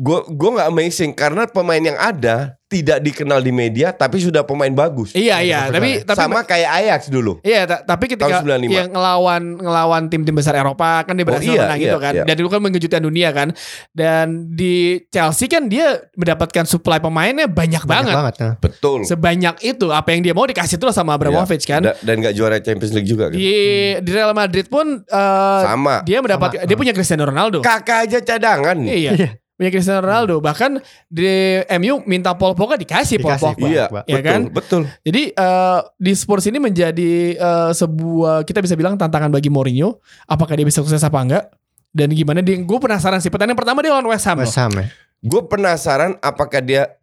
[0.00, 4.70] Gue gue nggak amazing karena pemain yang ada tidak dikenal di media tapi sudah pemain
[4.70, 5.10] bagus.
[5.12, 7.42] Iya iya, tapi tapi Sama kayak Ajax dulu.
[7.42, 8.70] Iya, ta- tapi ketika Tahun 95.
[8.70, 12.12] yang ngelawan ngelawan tim-tim besar Eropa kan dia berhasil iya, menang iya, gitu kan.
[12.14, 12.24] iya.
[12.24, 13.48] Dan dulu kan mengejutkan dunia kan.
[13.90, 18.14] Dan di Chelsea kan dia mendapatkan supply pemainnya banyak, Banyak banget.
[18.14, 18.34] banget.
[18.38, 18.52] nah.
[18.56, 19.02] Betul.
[19.02, 21.82] Sebanyak itu apa yang dia mau dikasih terus sama Abramovich kan.
[21.82, 23.36] Da- dan nggak juara Champions League juga kan.
[23.36, 23.52] Di
[23.98, 26.06] di Real Madrid pun eh, Sama.
[26.06, 26.64] dia mendapat Sama.
[26.64, 27.60] dia punya Cristiano Ronaldo.
[27.60, 28.78] Kakak aja cadangan.
[28.80, 29.39] Iya.
[29.60, 30.40] Punya Cristiano Ronaldo.
[30.40, 30.80] Bahkan
[31.12, 33.68] di MU minta Paul Pogba dikasih, Paul Dikasih, Pogba.
[33.68, 33.84] Iya.
[34.08, 34.40] Iya betul, kan?
[34.48, 34.82] betul.
[35.04, 40.00] Jadi eh, di Spurs ini menjadi eh, sebuah kita bisa bilang tantangan bagi Mourinho.
[40.24, 41.44] Apakah dia bisa sukses apa enggak?
[41.92, 42.56] Dan gimana dia?
[42.56, 43.28] Gue penasaran sih.
[43.28, 44.40] Pertandingan pertama dia lawan West Ham.
[44.40, 44.88] West Ham ya.
[45.20, 46.96] Gue penasaran apakah dia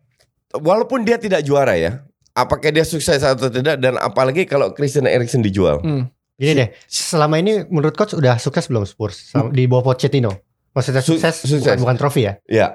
[0.58, 2.02] walaupun dia tidak juara ya,
[2.34, 5.78] apakah dia sukses atau tidak dan apalagi kalau Christian Eriksen dijual.
[5.86, 6.10] Hmm.
[6.38, 10.47] Gini deh, selama ini menurut coach udah sukses belum Spurs Selama- di bawah Pochettino?
[10.78, 11.66] Maksudnya Su- sukses, sukses.
[11.66, 12.34] Bukan, bukan trofi ya?
[12.46, 12.68] Ya,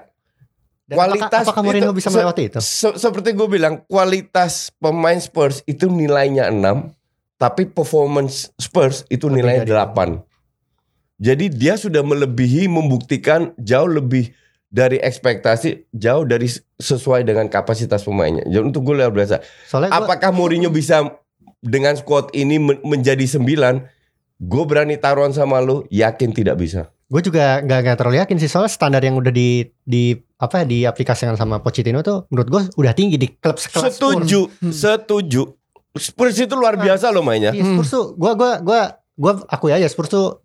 [0.83, 2.59] Dan Kualitas apakah, apakah Mourinho itu- bisa se- melewati itu?
[2.59, 6.91] Se- seperti gue bilang, kualitas pemain Spurs itu nilainya 6,
[7.39, 10.19] tapi performance Spurs itu nilainya dari 8.
[11.17, 14.35] Jadi dia sudah melebihi membuktikan jauh lebih
[14.67, 18.43] dari ekspektasi, jauh dari sesuai dengan kapasitas pemainnya.
[18.43, 19.39] Jadi untuk gue luar biasa.
[19.71, 21.15] Soalnya gua, Apakah Mourinho bisa
[21.63, 23.87] dengan squad ini men- menjadi 9?
[24.43, 26.91] Gue berani taruhan sama lu, yakin tidak bisa.
[27.13, 30.67] Gue juga nggak nggak terlalu yakin sih soalnya standar yang udah di di apa ya,
[30.67, 33.95] di aplikasikan sama Pochettino tuh menurut gue udah tinggi di klub sekelas.
[33.95, 34.73] Setuju, Hmm.
[34.73, 35.43] setuju.
[35.93, 37.53] Spurs itu luar biasa loh mainnya.
[37.53, 38.81] Iya, Spurs tuh gue gua gua
[39.13, 40.41] gua akui aja Spurs tuh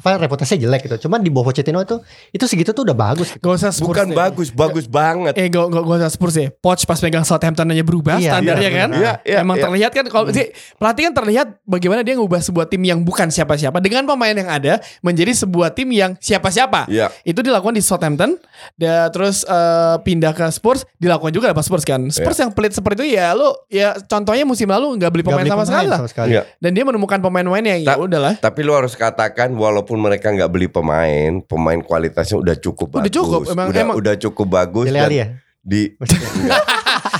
[0.00, 1.06] apa reputasinya jelek gitu.
[1.06, 2.00] Cuman di bawah Pochettino itu
[2.32, 3.28] itu segitu tuh udah bagus.
[3.30, 3.44] Gitu.
[3.44, 4.16] Gak usah Spurs Bukan deh.
[4.16, 5.36] bagus, bagus banget.
[5.36, 8.70] Eh gak, gak, gak usah Spurs ya Poch pas pegang Southampton aja berubah Iya, standarnya
[8.72, 8.88] iya, kan.
[8.96, 9.64] Iya, iya, Emang iya.
[9.68, 10.48] terlihat kan kalau sih,
[10.80, 14.80] pelatih kan terlihat bagaimana dia ngubah sebuah tim yang bukan siapa-siapa dengan pemain yang ada
[15.04, 16.88] menjadi sebuah tim yang siapa-siapa.
[16.88, 17.12] Iya.
[17.20, 18.40] Itu dilakukan di Southampton,
[18.80, 22.00] dan terus eh, pindah ke Spurs, dilakukan juga pas Spurs kan.
[22.08, 25.52] Spurs yang pelit seperti itu ya lo ya contohnya musim lalu nggak beli pemain beli
[25.52, 25.98] sama sekali lah.
[25.98, 26.30] sama sekali.
[26.38, 26.42] Iya.
[26.62, 28.34] Dan dia menemukan pemain-pemain yang ya Ta- udahlah.
[28.38, 33.16] Tapi lu harus katakan walaupun mereka nggak beli pemain, pemain kualitasnya udah cukup Udah bagus.
[33.16, 33.96] cukup, emang- udah, emang.
[33.96, 35.26] udah cukup bagus dan ya.
[35.58, 35.94] di
[36.38, 36.62] enggak.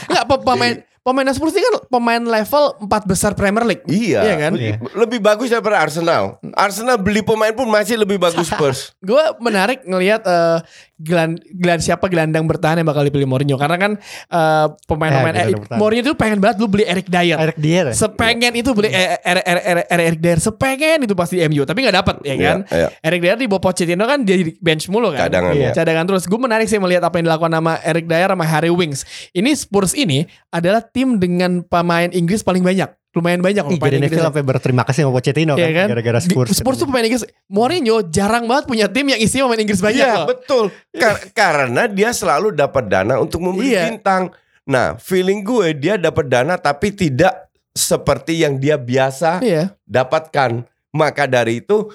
[0.07, 3.85] Enggak pe- pemain pemain Spurs ini kan pemain level 4 besar Premier League.
[3.85, 4.53] Iya, Iya kan?
[4.53, 6.37] Lebih, lebih bagus daripada Arsenal.
[6.53, 8.93] Arsenal beli pemain pun masih lebih bagus Spurs.
[8.99, 10.59] Gue menarik ngelihat eh,
[10.97, 13.93] gelan, gelan siapa gelandang bertahan yang bakal dipilih Mourinho karena kan
[14.29, 15.57] eh, pemain-pemain Ya, eh.
[15.73, 17.39] Mourinho tuh pengen banget lu beli Eric Dyer.
[17.41, 17.85] Eric Dier.
[17.89, 17.95] ya?
[17.97, 21.97] Sepengen itu beli eh, Eric Eric Eric Eric Dyer sepengen itu pasti MU tapi nggak
[21.97, 22.59] dapet ya kan.
[22.69, 22.89] Iya, iya.
[23.01, 25.33] Eric Dyer di bawah Pochettino kan dia di bench mulu kan.
[25.33, 25.73] Cadangan Iya.
[25.73, 25.81] ya.
[25.81, 26.29] Cadangan terus.
[26.29, 29.01] Gue menarik sih melihat apa yang dilakukan sama Eric Dyer sama Harry Winks.
[29.33, 32.91] Ini Spurs ini adalah tim dengan pemain Inggris paling banyak.
[33.11, 34.23] Lumayan banyak loh Ih, pemain Inggris.
[34.23, 35.87] Sampai berterima kasih sama Pochettino Iya kan, kan?
[35.93, 36.49] gara-gara Di- Spurs.
[36.53, 37.27] Spurs tuh pemain Inggris.
[37.47, 40.27] Mourinho jarang banget punya tim yang isinya pemain Inggris banyak Iya, loh.
[40.31, 40.65] betul.
[40.93, 43.91] Kar- karena dia selalu dapat dana untuk membeli Iya.
[43.91, 44.31] bintang.
[44.63, 49.75] Nah, feeling gue dia dapat dana tapi tidak seperti yang dia biasa Iya.
[49.83, 50.63] dapatkan.
[50.91, 51.91] Maka dari itu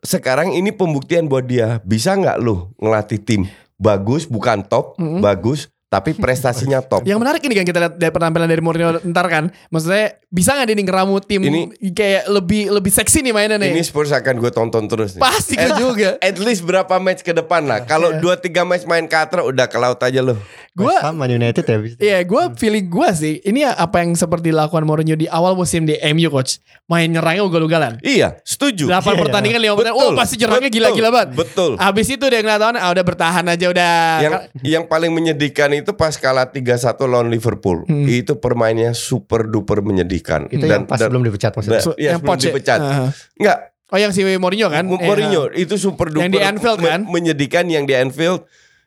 [0.00, 1.80] sekarang ini pembuktian buat dia.
[1.82, 3.42] Bisa nggak lu ngelatih tim
[3.76, 5.20] bagus bukan top, Mm-mm.
[5.20, 7.02] bagus tapi prestasinya top.
[7.02, 9.50] Yang menarik ini kan kita lihat dari penampilan dari Mourinho ntar kan.
[9.68, 13.74] Maksudnya bisa nggak dia nih ngeramu tim Ini- kayak lebih lebih seksi nih mainnya nih.
[13.74, 15.20] Ini Spurs akan gue tonton terus nih.
[15.20, 16.14] Pasti gue juga.
[16.22, 17.82] At least berapa match ke depan lah.
[17.82, 18.22] Kalau Iya.
[18.22, 20.38] dua tiga match main katra udah ke laut aja lo.
[20.70, 21.78] Gue Man United ya.
[21.98, 25.82] Iya, gue feeling gue sih ini ya apa yang seperti dilakukan Mourinho di awal musim
[25.82, 26.62] di MU coach.
[26.86, 27.98] Main nyerangnya ugal-ugalan.
[28.06, 28.86] Iya, setuju.
[28.86, 30.06] 8 Iya, pertandingan 5 pertandingan.
[30.06, 31.28] Oh, pasti nyerangnya gila-gila banget.
[31.34, 31.74] Betul.
[31.74, 33.94] Habis itu dia ngeliat ah udah bertahan aja udah.
[34.22, 37.82] yang yang paling menyedihkan itu pas kalah 3-1 lawan Liverpool.
[37.84, 38.04] Hmm.
[38.04, 40.46] Itu permainnya super duper menyedihkan.
[40.46, 41.80] Itu yang pas sebelum dipecat maksudnya.
[41.80, 42.42] dan- So, Iya, sebelum ya?
[42.46, 42.78] dipecat.
[42.78, 43.06] Aha.
[43.34, 43.58] Enggak,
[43.90, 44.86] Oh yang si Mourinho kan?
[44.86, 47.02] Mourinho itu super duper Yang di Anfield kan?
[47.02, 48.46] menyedihkan yang di Anfield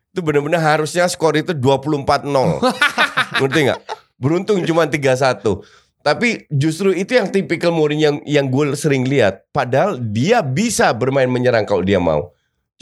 [0.10, 2.24] itu benar-benar harusnya skor itu 24-0.
[3.36, 3.80] Ngerti nggak?
[4.16, 5.44] Beruntung cuma 3-1.
[6.00, 9.44] Tapi justru itu yang tipikal Mourinho yang yang gue sering lihat.
[9.50, 12.32] Padahal dia bisa bermain menyerang kalau dia mau.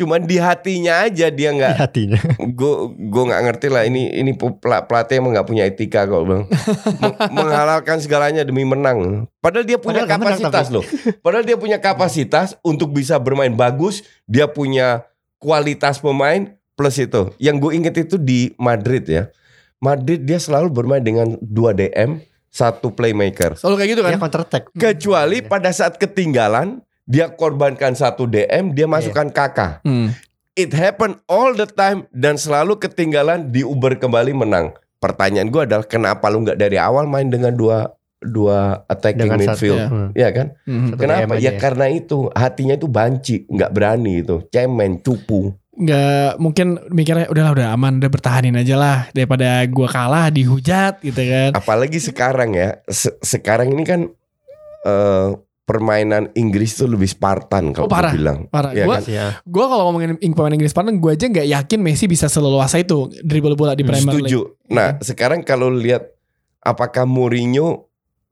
[0.01, 2.17] Cuman di hatinya aja dia Di nggak hatinya.
[2.57, 6.25] gue gue nggak ngerti lah ini ini pe- pela- pelatih emang nggak punya etika kok
[6.25, 6.43] bang.
[7.05, 9.29] Meng- menghalalkan segalanya demi menang.
[9.37, 10.81] Padahal dia punya Padahal kapasitas loh.
[11.21, 15.05] Padahal dia punya kapasitas untuk bisa bermain bagus dia punya
[15.37, 17.29] kualitas pemain plus itu.
[17.37, 19.29] Yang gue inget itu di Madrid ya.
[19.77, 23.55] Madrid dia selalu bermain dengan dua DM satu playmaker.
[23.55, 24.11] Selalu kayak gitu kan?
[24.11, 24.63] Dia counter attack.
[24.73, 30.15] kecuali pada saat ketinggalan dia korbankan satu DM dia masukkan kakak Hmm.
[30.53, 34.75] It happen all the time dan selalu ketinggalan di Uber kembali menang.
[34.97, 37.87] Pertanyaan gue adalah kenapa lu nggak dari awal main dengan dua
[38.19, 39.87] dua attacking Dengan satu, midfield, ya.
[39.87, 40.09] Hmm.
[40.13, 40.47] ya kan?
[40.61, 40.87] Hmm.
[40.87, 41.33] Satu Kenapa?
[41.33, 41.51] DM Ya ya.
[41.57, 45.55] karena itu hatinya itu banci, nggak berani itu, cemen, cupu.
[45.71, 51.17] nggak mungkin mikirnya udahlah udah aman udah bertahanin aja lah daripada gua kalah dihujat gitu
[51.17, 51.55] kan.
[51.55, 54.11] Apalagi sekarang ya, se- sekarang ini kan
[54.83, 55.27] eh,
[55.71, 58.11] permainan Inggris tuh lebih Spartan kalau Oh, parah.
[58.11, 58.39] gue bilang.
[58.45, 58.75] Parah.
[58.75, 59.03] Iya Gua kan?
[59.07, 59.27] Ya.
[59.41, 63.55] gua kalau ngomongin pemain Inggris Spartan gua aja nggak yakin Messi bisa seleluasa itu dribble
[63.55, 64.27] bola di Premier League.
[64.27, 64.41] Setuju.
[64.67, 66.11] Nah, sekarang kalau lihat
[66.59, 67.87] apakah Mourinho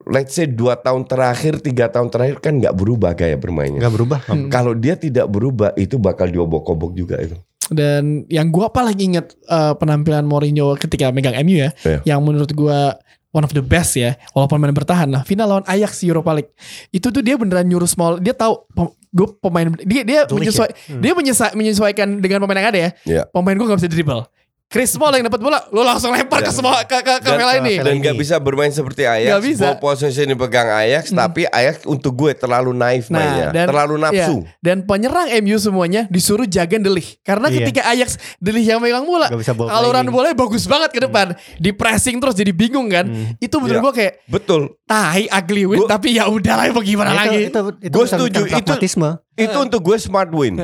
[0.06, 3.80] let's say dua tahun terakhir, tiga tahun terakhir kan nggak berubah gaya bermainnya.
[3.80, 4.20] Nggak berubah.
[4.28, 4.48] Hmm.
[4.48, 7.36] Kalau dia tidak berubah, itu bakal diobok-obok juga itu.
[7.70, 12.00] Dan yang gua apalagi inget eh, penampilan Mourinho ketika megang MU ya, Iya.
[12.06, 12.98] yang menurut gua
[13.30, 15.22] one of the best ya, walaupun main bertahan lah.
[15.26, 16.52] Final lawan Ajax Europa League.
[16.90, 18.66] Itu tuh dia beneran nyuruh small, dia tahu
[19.10, 20.78] gue pemain dia dia Delik menyesuai, ya?
[20.94, 21.02] Hmm.
[21.02, 21.14] dia
[21.58, 22.90] menyesuaikan dengan pemain yang ada ya.
[23.06, 23.24] Iya.
[23.34, 24.24] Pemain gue gak bisa dribble.
[24.70, 26.54] Chris Small yang dapat bola, lo langsung lempar ke Iya.
[26.54, 27.82] semua ke ke, ke Vela ini.
[27.82, 28.06] Dan ini.
[28.06, 29.26] nggak bisa bermain seperti Ajax.
[29.26, 29.64] Nggak bisa.
[29.66, 34.46] Ball possession dipegang Ajax, tapi Ajax untuk gue terlalu naif Nah, mainnya, dan- terlalu nafsu.
[34.62, 37.18] Dan penyerang MU semuanya disuruh jaga Delik.
[37.26, 37.58] Karena Iya.
[37.60, 41.34] ketika Ajax Delik yang megang bola, ball aluran bolanya bagus banget ke depan.
[41.58, 43.10] Di pressing terus jadi bingung kan.
[43.10, 43.42] Hmm.
[43.42, 43.86] Itu menurut Iya.
[43.90, 44.62] gue kayak Betul.
[44.86, 47.50] tahi ugly win Gua- tapi ya udahlah mau gimana Nah, lagi.
[47.50, 48.42] itu, itu, itu bisa setuju.
[48.46, 49.18] Itu-.
[49.34, 50.62] Itu untuk gue smart win.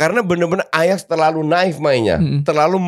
[0.00, 2.40] Karena bener-bener Ajax terlalu naif mainnya, Mm-mm.
[2.40, 2.80] terlalu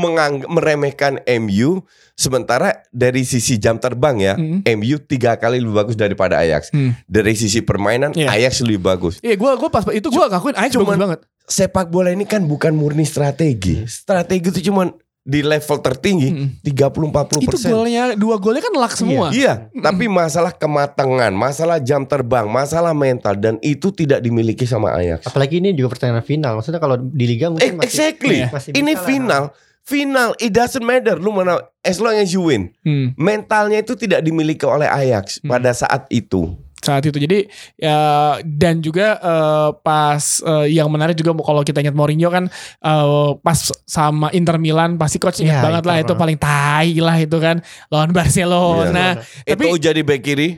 [0.49, 1.85] meremehkan MU.
[2.13, 4.65] Sementara dari sisi jam terbang ya, Mm-mm.
[4.75, 6.73] MU tiga kali lebih bagus daripada Ajax.
[6.73, 6.97] Hmm.
[7.05, 8.33] Dari sisi permainan, Iya.
[8.33, 9.21] Ajax lebih bagus.
[9.21, 11.21] Iya, gue gua pas itu gue ngakuin Ajax Cuman- bagus banget.
[11.43, 13.85] Sepak bola ini kan bukan murni strategi.
[13.85, 16.49] Strategi itu cuman di level tertinggi Mm-mm.
[16.61, 17.71] 30-40 Itu persen.
[17.71, 19.31] golnya dua golnya kan luck semua.
[19.31, 25.25] Iya, tapi masalah kematangan, masalah jam terbang, masalah mental dan itu tidak dimiliki sama Ajax.
[25.25, 26.53] Apalagi ini juga pertandingan final.
[26.59, 28.39] Maksudnya kalau di liga Eh, mungkin masih, exactly.
[28.47, 29.07] masih Ini bisa lah.
[29.07, 29.43] final.
[29.83, 31.15] Final, it doesn't matter.
[31.17, 32.71] Lu mana as long as you win.
[32.81, 33.15] Hmm.
[33.15, 35.51] Mentalnya itu tidak dimiliki oleh Ajax Hmm.
[35.51, 36.55] pada saat itu.
[36.83, 37.97] Saat itu jadi ya
[38.43, 43.59] dan juga eh, pas eh, yang menarik juga kalau kita ingat Mourinho kan eh, pas
[43.85, 47.61] sama Inter Milan pasti coach ingat Ya, banget lah itu paling tai lah itu kan
[47.87, 50.49] lawan Barcelona tapi itu jadi back kiri.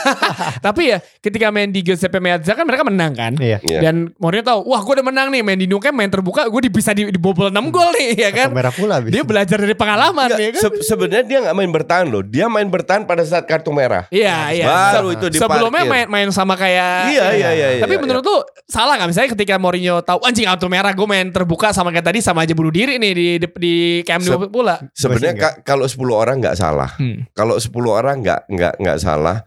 [0.64, 3.58] tapi ya ketika main di Giuseppe Meazza kan mereka menang kan Iya.
[3.60, 3.80] Iya.
[3.82, 6.90] dan Mourinho tahu wah gue udah menang nih main di Camp main terbuka gue bisa
[6.90, 9.12] di, dibobol 6 gol nih ya kan merah pula abis.
[9.12, 12.22] dia belajar dari pengalaman Nggak, ya kan se- sebenarnya dia nggak main bertahan loh.
[12.22, 14.08] Dia main bertahan pada saat kartu merah.
[14.08, 14.64] Iya, iya.
[14.64, 15.52] Baru itu diparkir.
[15.68, 18.02] Sebelumnya main main sama kayak Iya, iya, iya, iya, Tapi iya.
[18.02, 21.90] menurut lu salah nggak misalnya ketika Mourinho tahu anjing kartu merah gue main terbuka sama
[21.90, 24.74] kayak tadi sama aja bunuh diri nih di di, di Camp Nou Se- pula.
[24.92, 26.90] Sebenarnya ka- kalau 10 orang nggak salah.
[26.96, 27.26] Hmm.
[27.32, 29.42] Kalau 10 orang nggak nggak nggak salah.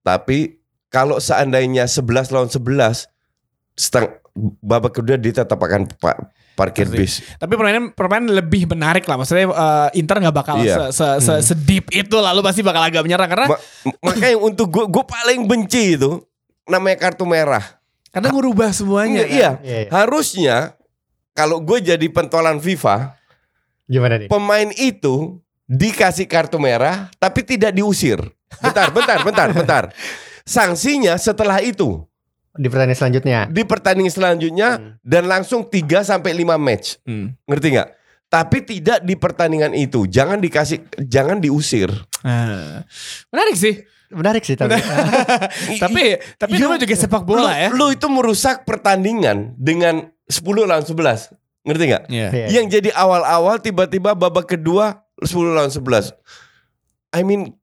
[0.00, 3.08] Tapi kalau seandainya 11 lawan 11
[3.74, 4.14] seteng
[4.60, 5.90] babak kedua dia tetap akan
[6.54, 6.96] parkir Pasti.
[6.96, 7.14] bis.
[7.34, 9.18] Tapi permainan permainan lebih menarik lah.
[9.18, 10.88] Maksudnya eh, Inter nggak bakal Iya.
[10.88, 13.60] se, se, se- sedip itu lalu pasti bakal agak menyerang karena Ma-
[14.00, 16.22] makanya untuk gue gue paling benci itu
[16.64, 17.62] namanya kartu merah.
[18.08, 19.22] karena ngubah semuanya.
[19.22, 19.34] Iya, kan.
[19.34, 19.50] iya.
[19.60, 19.90] Iya, iya.
[19.90, 20.56] Harusnya
[21.32, 23.18] kalau gue jadi pentolan FIFA,
[23.84, 24.30] Gimana nih?
[24.30, 28.22] pemain itu dikasih kartu merah tapi tidak diusir.
[28.54, 29.84] Bentar, bentar, bentar, bentar.
[30.46, 32.06] Sanksinya setelah itu
[32.54, 33.38] Di pertandingan selanjutnya.
[33.46, 34.90] di pertandingan selanjutnya Hmm.
[35.02, 37.02] dan langsung 3 sampai 5 match.
[37.02, 37.34] Hmm.
[37.44, 37.88] Ngerti nggak?
[38.24, 40.06] Tapi tidak di pertandingan itu.
[40.06, 41.90] Jangan dikasih jangan diusir.
[42.22, 42.82] Nah,
[43.28, 43.82] menarik sih.
[44.08, 44.78] Menarik sih tapi.
[45.82, 46.02] tapi
[46.34, 47.68] tapi dulu juga sepak bola lu, ya.
[47.70, 51.34] Lu itu merusak pertandingan dengan 10 lawan 11.
[51.62, 52.04] Ngerti nggak?
[52.06, 52.28] Iya.
[52.30, 52.46] Iya.
[52.52, 56.14] Yang jadi awal-awal tiba-tiba babak kedua 10 lawan 11.
[57.10, 57.54] I mean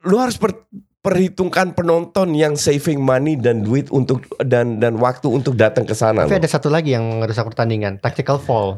[0.00, 0.64] lu harus per-
[1.00, 6.22] perhitungkan penonton yang saving money dan duit untuk dan dan waktu untuk datang ke sana.
[6.22, 6.38] Tapi loh.
[6.38, 8.76] ada satu lagi yang merusak pertandingan, tactical fall.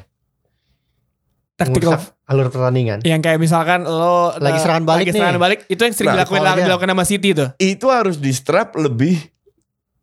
[1.52, 2.98] Tactical Merusak alur pertandingan.
[3.02, 5.18] yang kayak misalkan lo Lagi eh, serangan balik lagi nih.
[5.20, 6.64] serangan balik itu yang sering Nah, aja.
[6.64, 7.48] dilakukan sama City tuh.
[7.56, 9.20] Itu harus di strap lebih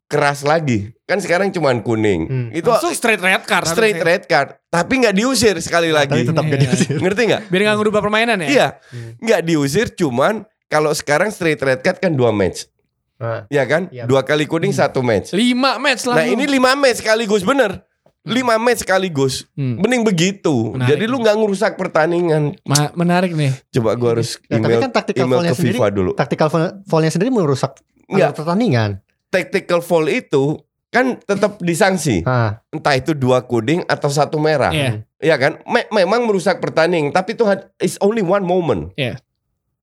[0.05, 0.93] keras lagi.
[1.03, 2.21] Kan sekarang cuman kuning.
[2.23, 2.47] Hmm.
[2.49, 3.65] Itu Langsung straight red card.
[3.65, 4.13] straight harusnya.
[4.13, 6.19] red card, tapi nggak diusir sekali Tapi lagi.
[6.23, 6.63] tetap gak Iya.
[6.65, 6.95] diusir.
[6.99, 7.41] Ngerti nggak?
[7.47, 8.47] Biar nggak ngubah permainan ya.
[8.47, 9.12] Iya, Hmm.
[9.17, 12.69] nggak diusir cuman kalau sekarang straight red card kan dua match.
[13.17, 13.89] Nah, Ya kan?
[13.89, 14.05] Iya.
[14.05, 15.34] Dua kali kuning satu match.
[15.34, 16.15] Lima match lah.
[16.15, 17.84] Nah ini lima match sekaligus bener.
[18.21, 19.43] Lima match sekaligus.
[19.53, 19.75] Hmm.
[19.75, 20.71] Mending begitu.
[20.71, 20.88] Menarik.
[20.93, 22.55] Jadi lu nggak ngerusak pertandingan.
[22.63, 23.51] Ma- menarik nih.
[23.71, 26.12] Coba gua harus Ya, tapi email, kan tactical email foul-nya ke FIFA sendiri- dulu.
[26.13, 27.75] tactical fall- fall-nya sendiri merusak
[28.08, 28.32] Nggak.
[28.36, 28.89] pertandingan.
[29.27, 32.23] Tactical foul itu kan tetap disanksi.
[32.23, 34.69] Ah, Entah itu dua kuning atau satu merah.
[34.69, 35.03] Iya.
[35.17, 35.51] Iya kan?
[35.65, 37.12] Me- memang merusak pertandingan.
[37.12, 37.43] Tapi itu
[37.77, 38.95] is only one moment.
[38.95, 39.19] Iya.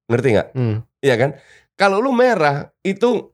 [0.06, 0.48] Ngerti nggak?
[0.54, 0.76] hmm.
[1.02, 1.30] Iya kan?
[1.74, 3.30] Kalau lu merah itu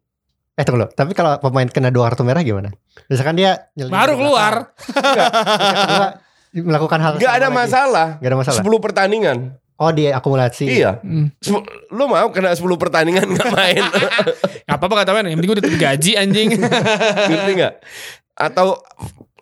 [0.52, 0.88] Eh tunggu dulu.
[0.92, 2.68] Tapi kalau pemain kena dua kartu merah gimana?
[3.08, 4.54] Misalkan dia Baru ke keluar.
[4.76, 6.06] kedua
[6.52, 7.56] melakukan hal nggak ada lagi.
[7.56, 8.08] masalah.
[8.20, 8.60] Nggak ada masalah.
[8.60, 9.38] 10 pertandingan.
[9.80, 10.68] Oh dia akumulasi.
[10.68, 11.00] Iya.
[11.00, 11.32] Hmm.
[11.88, 13.82] Lu mau kena 10 pertandingan nggak main?
[14.68, 15.26] Gak apa-apa kata Men.
[15.26, 16.48] Yang penting gue udah gaji anjing.
[17.32, 17.74] Ngerti nggak?
[18.36, 18.84] Atau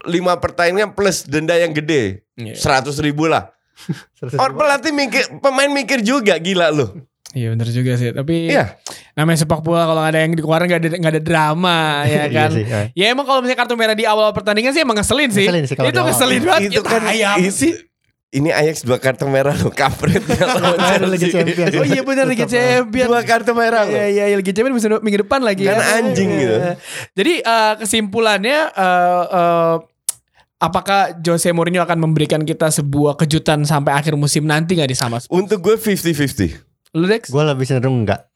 [0.07, 2.55] lima pertandingan plus denda yang gede Iya.
[2.57, 3.51] seratus ribu lah.
[4.41, 6.87] Orang pelatih mikir, pemain mikir juga gila lu.
[7.31, 8.11] Iya bener juga sih.
[8.11, 8.75] Tapi Iya.
[9.15, 11.79] namanya sepak bola kalau nggak ada yang dikeluarin nggak ada nggak ada drama
[12.11, 12.51] ya Iya kan.
[12.51, 12.81] sih, ya.
[12.93, 15.47] Ya emang kalau misalnya kartu merah di awal pertandingan sih emang ngeselin sih.
[15.47, 16.71] Ngeselin sih kalau itu ngeselin banget.
[16.71, 17.73] Itu kan apa itu- sih?
[18.31, 20.23] Ini Ajax dua kartu merah lo kampret.
[21.35, 21.75] Champions.
[21.75, 23.11] Oh iya benar Liga Champions.
[23.11, 23.91] Dua kartu merah lo.
[23.91, 25.99] Iya iya iya Liga Champions minggu, minggu depan lagi Kan ya.
[25.99, 26.55] anjing gitu.
[27.15, 29.75] Jadi eh, kesimpulannya eh, eh,
[30.59, 35.19] apakah Jose Mourinho akan memberikan kita sebuah kejutan sampai akhir musim nanti nggak di sama?
[35.27, 36.70] Untuk gue 50-50.
[36.97, 37.31] Lu Dex?
[37.31, 38.27] Gue lebih cenderung enggak.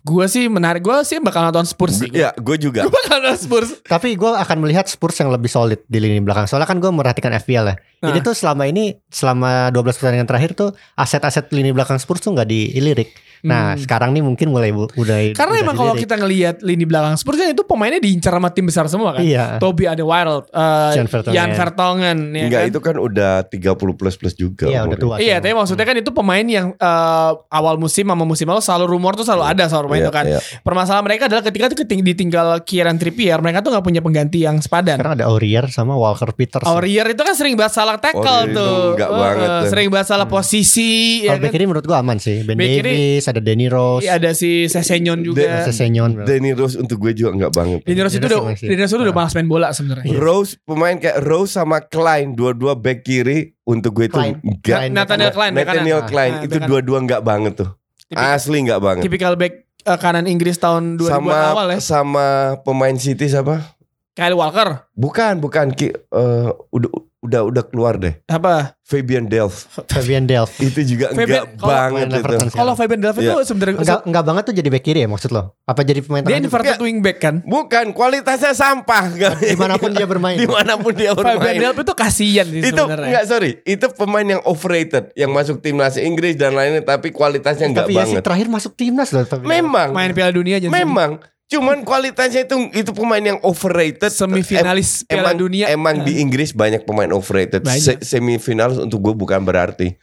[0.00, 0.80] Gue sih menarik.
[0.80, 2.08] Gue sih bakal nonton Spurs sih.
[2.14, 2.82] Ya, gue juga.
[2.86, 3.70] Gue bakal nonton Spurs.
[3.84, 6.48] Tapi gue akan melihat Spurs yang lebih solid di lini belakang.
[6.48, 7.76] Soalnya kan gue merhatikan FPL ya.
[8.00, 8.24] Jadi Nah.
[8.24, 13.12] tuh selama ini, selama 12 pertandingan terakhir tuh aset-aset lini belakang Spurs tuh nggak dilirik.
[13.42, 13.80] Nah Hmm.
[13.80, 17.36] sekarang nih mungkin mulai bu- udah Karena udah emang kalau kita ngelihat lini belakang Spurs
[17.36, 19.22] kan itu pemainnya diincar sama tim besar semua kan.
[19.22, 19.56] Iya.
[19.56, 21.32] Toby ada Wild, uh, Jan Vertonghen.
[21.32, 22.68] Jan Vertonghen, ya Enggak, kan?
[22.68, 23.60] itu kan udah 30
[23.94, 24.64] plus plus juga.
[24.64, 25.14] Iya udah tua.
[25.16, 29.12] Iya, tapi maksudnya kan itu pemain yang uh, awal musim sama musim lalu selalu rumor
[29.14, 30.24] tuh selalu ada soal pemain Iya, itu kan.
[30.26, 30.40] iya.
[30.60, 34.58] Permasalahan mereka adalah ketika tuh keting- ditinggal Kieran Trippier, mereka tuh nggak punya pengganti yang
[34.58, 34.96] sepadan.
[34.96, 36.64] Sekarang ada Aurier sama Walker Peters.
[36.64, 38.84] Aurier itu kan sering banget salah tackle Aurier itu tuh.
[38.92, 39.68] enggak Uh, banget tuh.
[39.68, 41.54] Sering banget salah posisi ya Kalau back kan.
[41.54, 42.42] kiri menurut gue aman sih.
[42.42, 45.62] Ben Davis, ada Danny Rose, Iya, ada si Sesenyon juga.
[45.62, 46.22] Sesenyon.
[46.22, 47.80] Danny Rose untuk gue juga enggak banget.
[47.82, 48.42] Dini Rose itu udah.
[48.52, 50.10] Dini Rose itu udah malas main bola sebenarnya.
[50.12, 54.90] Rose pemain kayak Rose sama Klein dua-dua back kiri untuk gue itu enggak Klein.
[54.90, 55.62] Nathaniel Klein kanan.
[55.64, 57.70] Nathaniel Klein Ah, itu dua-dua enggak banget tuh.
[58.10, 59.02] Asli enggak banget.
[59.02, 61.78] Tipikal back uh, kanan Inggris tahun 2000 Sama awal ya.
[61.78, 62.26] sama
[62.60, 63.62] pemain City siapa?
[64.10, 64.90] Kyle Walker.
[64.92, 66.90] Bukan, bukan Ki, eh, udah
[67.20, 68.16] udah udah keluar deh.
[68.24, 68.80] Apa?
[68.80, 70.56] Fabian Delph Fabian Delph.
[70.58, 72.48] itu juga Fabian- enggak kalau- banget itu.
[72.50, 72.72] Kalau.
[72.74, 73.44] Fabian Delph itu Iya.
[73.44, 75.42] sebenarnya Enggak, enggak banget tuh jadi back kiri ya maksud lo?
[75.62, 77.34] Apa jadi pemain dia inverted wingback kan.
[77.40, 79.04] Bukan, kualitasnya sampah.
[79.44, 80.34] Di mana pun dia bermain.
[80.34, 81.60] Di mana pun dia Fabian bermain.
[81.60, 83.06] Delph itu kasihan sih itu sebenarnya.
[83.06, 87.84] enggak sorry, itu pemain yang overrated yang masuk timnas Inggris dan lainnya tapi kualitasnya enggak
[87.84, 88.24] Tapi ya sih banget.
[88.24, 89.22] terakhir masuk timnas loh.
[89.22, 89.54] Fabian Delph.
[89.60, 90.66] Memang, Main Piala Dunia aja.
[90.66, 91.20] memang.
[91.50, 94.06] Cuman kualitasnya itu itu pemain yang overrated.
[94.08, 95.66] semifinalis Em- Piala emang, Dunia.
[95.66, 97.66] Emang di Inggris banyak pemain overrated.
[97.66, 97.82] Banyak.
[98.00, 99.98] Se- semifinal untuk gue bukan berarti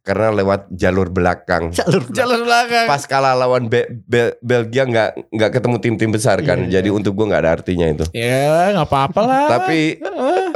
[0.00, 1.68] karena lewat jalur belakang.
[1.76, 2.88] Jalur Jalur belakang.
[2.88, 6.64] Pas kalah lawan Be- Be- Belgia nggak nggak ketemu tim-tim besar kan.
[6.64, 6.80] Iya.
[6.80, 8.08] Jadi untuk gue nggak ada artinya itu.
[8.16, 9.44] Ya nggak apa-apa lah.
[9.60, 10.00] Tapi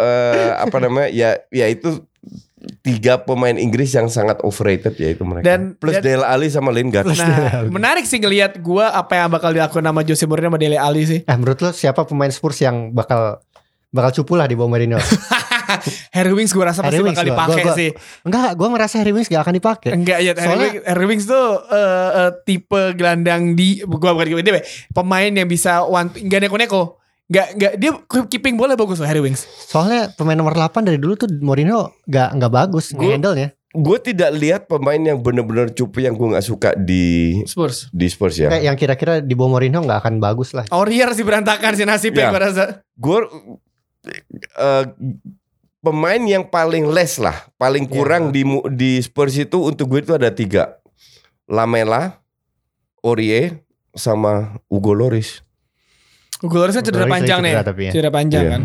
[0.00, 1.12] eh, apa namanya?
[1.12, 2.00] Ya ya itu
[2.82, 5.46] tiga pemain Inggris yang sangat overrated ya itu mereka.
[5.46, 7.06] Dan- plus dan- Dele Alli sama Lingard.
[7.08, 11.02] Nah, menarik sih ngelihat gua apa yang bakal dilakukan sama Jose Mourinho sama Dele Alli
[11.04, 11.20] sih.
[11.22, 13.38] Eh menurut lo siapa pemain Spurs yang bakal
[13.88, 14.98] bakal cupu lah di bawah Mourinho?
[16.12, 17.90] Harry Winks gua rasa pasti Harry Winks bakal dipakai gua- gua- sih.
[18.22, 19.90] Enggak, gue ngerasa Harry Winks gak akan dipakai.
[19.92, 24.26] Enggak ya Harry, Soalnya- Winks, Harry Winks tuh eh, eh, tipe gelandang di gua bukan
[24.28, 26.98] tipe dia pemain yang bisa one enggak neko-neko.
[27.24, 27.90] Enggak enggak dia
[28.26, 29.46] keeping bola bagus loh Harry Winks.
[29.64, 33.52] Soalnya pemain nomor 8 dari dulu tuh Mourinho gak, nggak bagus Gua- handle-nya.
[33.72, 37.88] Gue tidak lihat pemain yang benar-benar cupu yang gue nggak suka di Spurs.
[37.88, 38.46] di Spurs ya.
[38.46, 40.68] Kayak yang kira-kira di bawah Mourinho gak akan bagus lah.
[40.68, 42.30] Aurier sih berantakan sih nasibnya Ya.
[42.30, 42.64] gua rasa.
[42.92, 43.18] gue
[44.54, 44.84] eh,
[45.80, 47.92] pemain yang paling less lah, paling Iya.
[47.92, 50.76] kurang di mu- di Spurs itu untuk gue itu ada tiga,
[51.46, 52.20] Lamela,
[53.00, 53.56] Aurier,
[53.92, 55.40] sama Hugo Loris.
[56.42, 57.52] Hugo Lloris kan cedera panjang nih.
[57.52, 57.90] cedera tapi ya.
[57.90, 58.50] Cedera panjang Iya.
[58.50, 58.62] kan.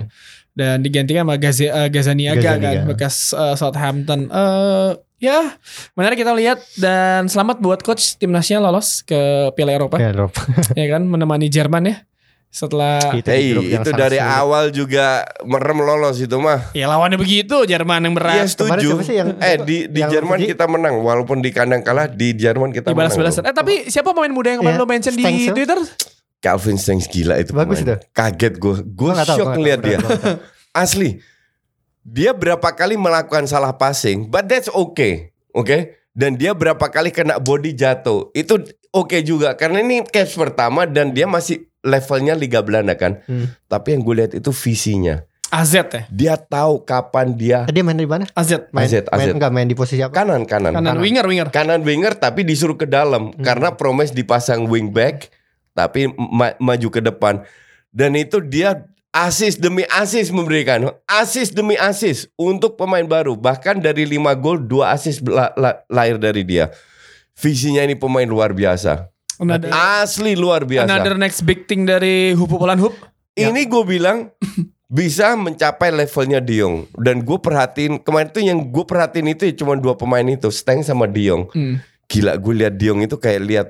[0.52, 4.26] Dan digantikan sama Gaze, eh, Gazaniaga kan bekas eh, Southampton.
[4.26, 5.54] Eh ya,
[5.94, 9.14] menarik kita lihat dan selamat buat coach timnasnya lolos ke
[9.52, 10.34] Piala Eropa Ya, Rob.
[10.74, 11.98] ya kan menemani Jerman ya.
[12.50, 14.34] Setelah Itu di Hey, itu dari sulit.
[14.34, 15.06] awal juga
[15.44, 16.72] merem lolos itu mah.
[16.72, 18.50] ya lawannya begitu Jerman yang berat.
[18.50, 18.88] Kemarin setuju.
[18.90, 20.56] siapa sih yang- eh di di yang Jerman pergi?
[20.56, 23.12] kita menang walaupun di kandang kalah di Jerman kita menang.
[23.12, 23.44] Dibalas-balasan.
[23.44, 25.54] Eh tapi siapa pemain muda yang kemarin Iya, lo mention di Stengs, ya?
[25.54, 25.80] Twitter?
[26.38, 27.98] Calvin Stengs gila itu Bagus pemain.
[27.98, 28.10] itu.
[28.12, 28.76] Kaget gue.
[28.88, 29.98] Gue shock ngeliat tahu, dia.
[29.98, 30.12] tahu.
[30.84, 31.10] Asli.
[32.02, 35.36] Dia berapa kali melakukan salah passing, but that's okay.
[35.52, 36.00] Oke?
[36.14, 38.32] Dan dia berapa kali kena body jatuh.
[38.32, 43.22] Itu oke juga karena ini caps pertama dan dia masih levelnya Liga Belanda kan.
[43.26, 43.52] Hmm.
[43.68, 45.22] Tapi yang gue lihat itu visinya.
[45.48, 45.86] AZ ya.
[46.10, 48.28] Dia tahu kapan dia Dia main di mana?
[48.36, 48.68] AZ.
[48.68, 49.32] Main, AZ, main AZ.
[49.32, 50.12] enggak main di posisi apa?
[50.14, 50.76] kanan kanan.
[50.76, 51.00] Kanan kanan.
[51.00, 51.48] winger winger.
[51.50, 53.44] Kanan winger tapi disuruh ke dalam Hmm.
[53.44, 55.32] karena Promes dipasang wing back
[55.78, 57.46] tapi ma- maju ke depan.
[57.94, 60.90] Dan itu dia asis demi asis memberikan.
[61.06, 63.38] Asis demi asis untuk pemain baru.
[63.38, 66.74] Bahkan dari 5 gol 2 asis la- la- lahir dari dia.
[67.34, 69.14] Visinya ini pemain luar biasa.
[69.38, 70.90] Another, asli luar biasa.
[70.90, 72.98] another next big thing dari Hupu Polan Hup.
[73.38, 74.34] ini gue bilang
[74.90, 79.78] bisa mencapai levelnya Diong dan gue perhatiin kemarin tuh yang gue perhatiin itu ya cuma
[79.78, 81.78] dua pemain itu Steng sama Diong Hmm,
[82.08, 83.68] gila gue lihat Diong itu kayak lihat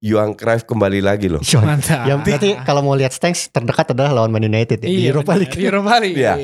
[0.00, 2.08] Johan Cruyff kembali lagi loh mantap.
[2.08, 5.36] Yang berarti kalau mau lihat Stanks terdekat adalah lawan Man United ya, di Iya, Europa
[5.36, 5.40] benar.
[5.44, 5.54] League.
[5.54, 6.16] Di Europa League.
[6.16, 6.34] Iya.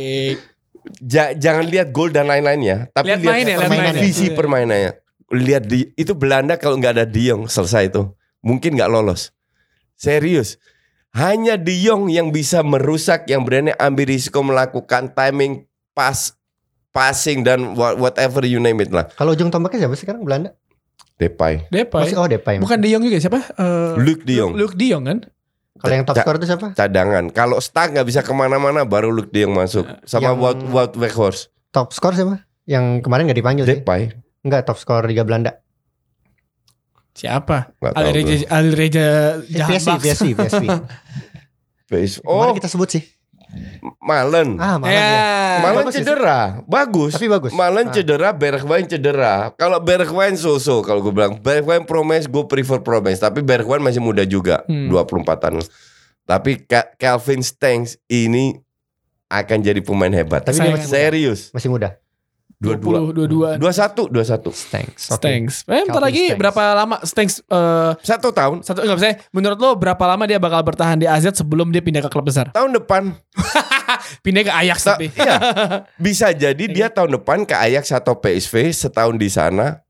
[1.02, 3.92] Ja- jangan lihat gol dan lain-lainnya, tapi Lihat lihat, main ya, lihat main ya.
[3.98, 4.36] visi Iya.
[4.36, 4.92] permainannya.
[5.26, 8.06] Lihat di itu Belanda kalau nggak ada De Jong selesai itu,
[8.38, 9.34] mungkin nggak lolos.
[9.94, 10.60] Serius.
[11.10, 16.36] Hanya De Jong yang bisa merusak, yang berani ambil risiko melakukan timing pas
[16.92, 19.08] passing dan wha- whatever you name it lah.
[19.10, 20.52] Kalau ujung tombaknya siapa sekarang Belanda?
[21.16, 22.02] Depay, Depay.
[22.04, 22.60] Masih oh Depay.
[22.60, 23.40] Bukan De Jong juga siapa?
[23.56, 24.52] Eh, Luke De Jong.
[24.52, 25.18] Luke De Jong kan?
[25.76, 26.66] Kalau yang top score itu siapa?
[26.72, 27.24] cadangan.
[27.30, 29.84] Kalau Stark nggak bisa ke mana-mana, baru Luke De Jong masuk.
[30.02, 31.48] Sama Yang- Wout Wout Weghorst.
[31.68, 32.44] Top score siapa?
[32.64, 33.80] Yang kemarin nggak dipanggil sih?
[33.80, 34.12] Depay.
[34.40, 35.56] Enggak top score Liga Belanda.
[37.12, 37.72] Siapa?
[37.80, 38.44] Alreja.
[38.50, 39.04] Alreja
[39.40, 40.04] Eh, PSV, Jahanbaks.
[40.04, 40.64] PSV, PSV.
[41.86, 43.02] Face- Kemarin Oh, kita sebut sih.
[43.98, 44.56] Malen.
[44.56, 45.02] Ah, malah Ya.
[45.02, 45.24] ya.
[45.58, 46.02] Malen bagus sih.
[46.02, 47.12] cedera, bagus.
[47.12, 47.50] Tapi bagus.
[47.50, 47.92] Malen Ah.
[47.92, 49.34] cedera, Bergwijn cedera.
[49.54, 53.18] Kalau Bergwijn so-so kalau gue bilang Bergwijn promise, gue prefer promise.
[53.18, 54.88] Tapi Bergwijn masih muda juga, Hmm.
[54.88, 55.62] 24-an.
[56.22, 58.58] Tapi Ca- Calvin Stengs ini
[59.26, 60.42] akan jadi pemain hebat.
[60.42, 60.96] Tapi dia dia masih muda.
[60.98, 61.40] serius.
[61.50, 61.88] Masih muda.
[62.56, 63.12] Dua-dua.
[63.12, 63.60] 22.
[63.60, 64.48] 21, 21.
[64.72, 65.12] Thanks.
[65.12, 65.20] Oke.
[65.20, 65.54] Stanks.
[65.62, 66.40] Eh, bentar Calvin lagi Stanks.
[66.40, 68.56] berapa lama Stanks eh Satu tahun.
[68.64, 72.00] satu enggak bisa menurut lo berapa lama dia bakal bertahan di AZ sebelum dia pindah
[72.00, 72.48] ke klub besar?
[72.50, 73.12] Tahun depan.
[74.24, 75.08] Pindah ke Ajax Ta- tapi.
[75.10, 75.36] iya.
[75.98, 79.82] Bisa jadi dia tahun depan ke Ajax atau PSV setahun di sana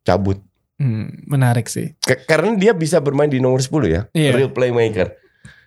[0.00, 0.40] cabut.
[0.76, 1.92] Hmm, menarik sih.
[1.98, 4.00] Ke- karena dia bisa bermain di nomor 10 ya.
[4.10, 4.30] Iya.
[4.32, 5.14] Real playmaker.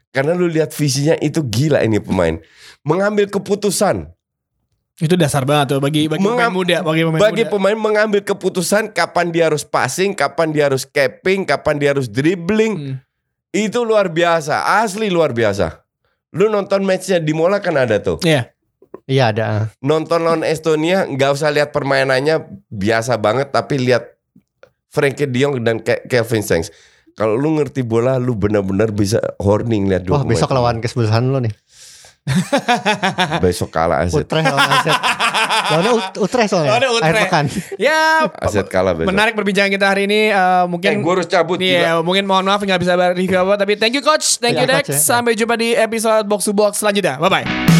[0.10, 2.40] Karena lu lihat visinya itu gila ini pemain.
[2.82, 4.12] Mengambil keputusan.
[4.96, 7.52] Itu dasar banget tuh bagi bagi pemain muda, bagi pemain Bagi muda.
[7.52, 12.74] pemain mengambil keputusan kapan dia harus passing, kapan dia harus capping, kapan dia harus dribbling.
[12.80, 12.96] Hmm.
[13.52, 14.80] Itu luar biasa.
[14.80, 15.84] Asli luar biasa.
[16.32, 18.24] Lu nonton matchnya di Mola kan ada tuh.
[18.24, 18.56] Iya.
[19.04, 19.48] Iya ada.
[19.84, 24.16] Nonton lawan Estonia nggak usah lihat permainannya biasa banget tapi lihat
[24.88, 26.72] Frankie De Jong dan Ke- Kelvin Stengs.
[27.16, 31.40] Kalau lu ngerti bola lu benar-benar bisa horning lihat dua Wah besok lawan kesebelasan lo
[31.40, 31.52] nih.
[33.44, 34.12] besok kalah AZ.
[34.12, 34.88] Utrecht lawan AZ.
[35.72, 36.70] Lawannya Ut- Utrecht soalnya.
[36.74, 37.14] Lawannya Utrecht.
[37.16, 37.46] Akhir pekan.
[37.78, 39.10] Ya, AZ kalah besok.
[39.10, 42.44] menarik perbincangan kita hari ini eh, Eh, mungkin gue harus cabut Nih ya, mungkin mohon
[42.44, 44.86] maaf nggak bisa review apa tapi thank you coach, thank Iya, you Dex.
[44.88, 44.98] ya.
[44.98, 47.18] Sampai jumpa di episode box to box selanjutnya.
[47.18, 47.75] Bye bye.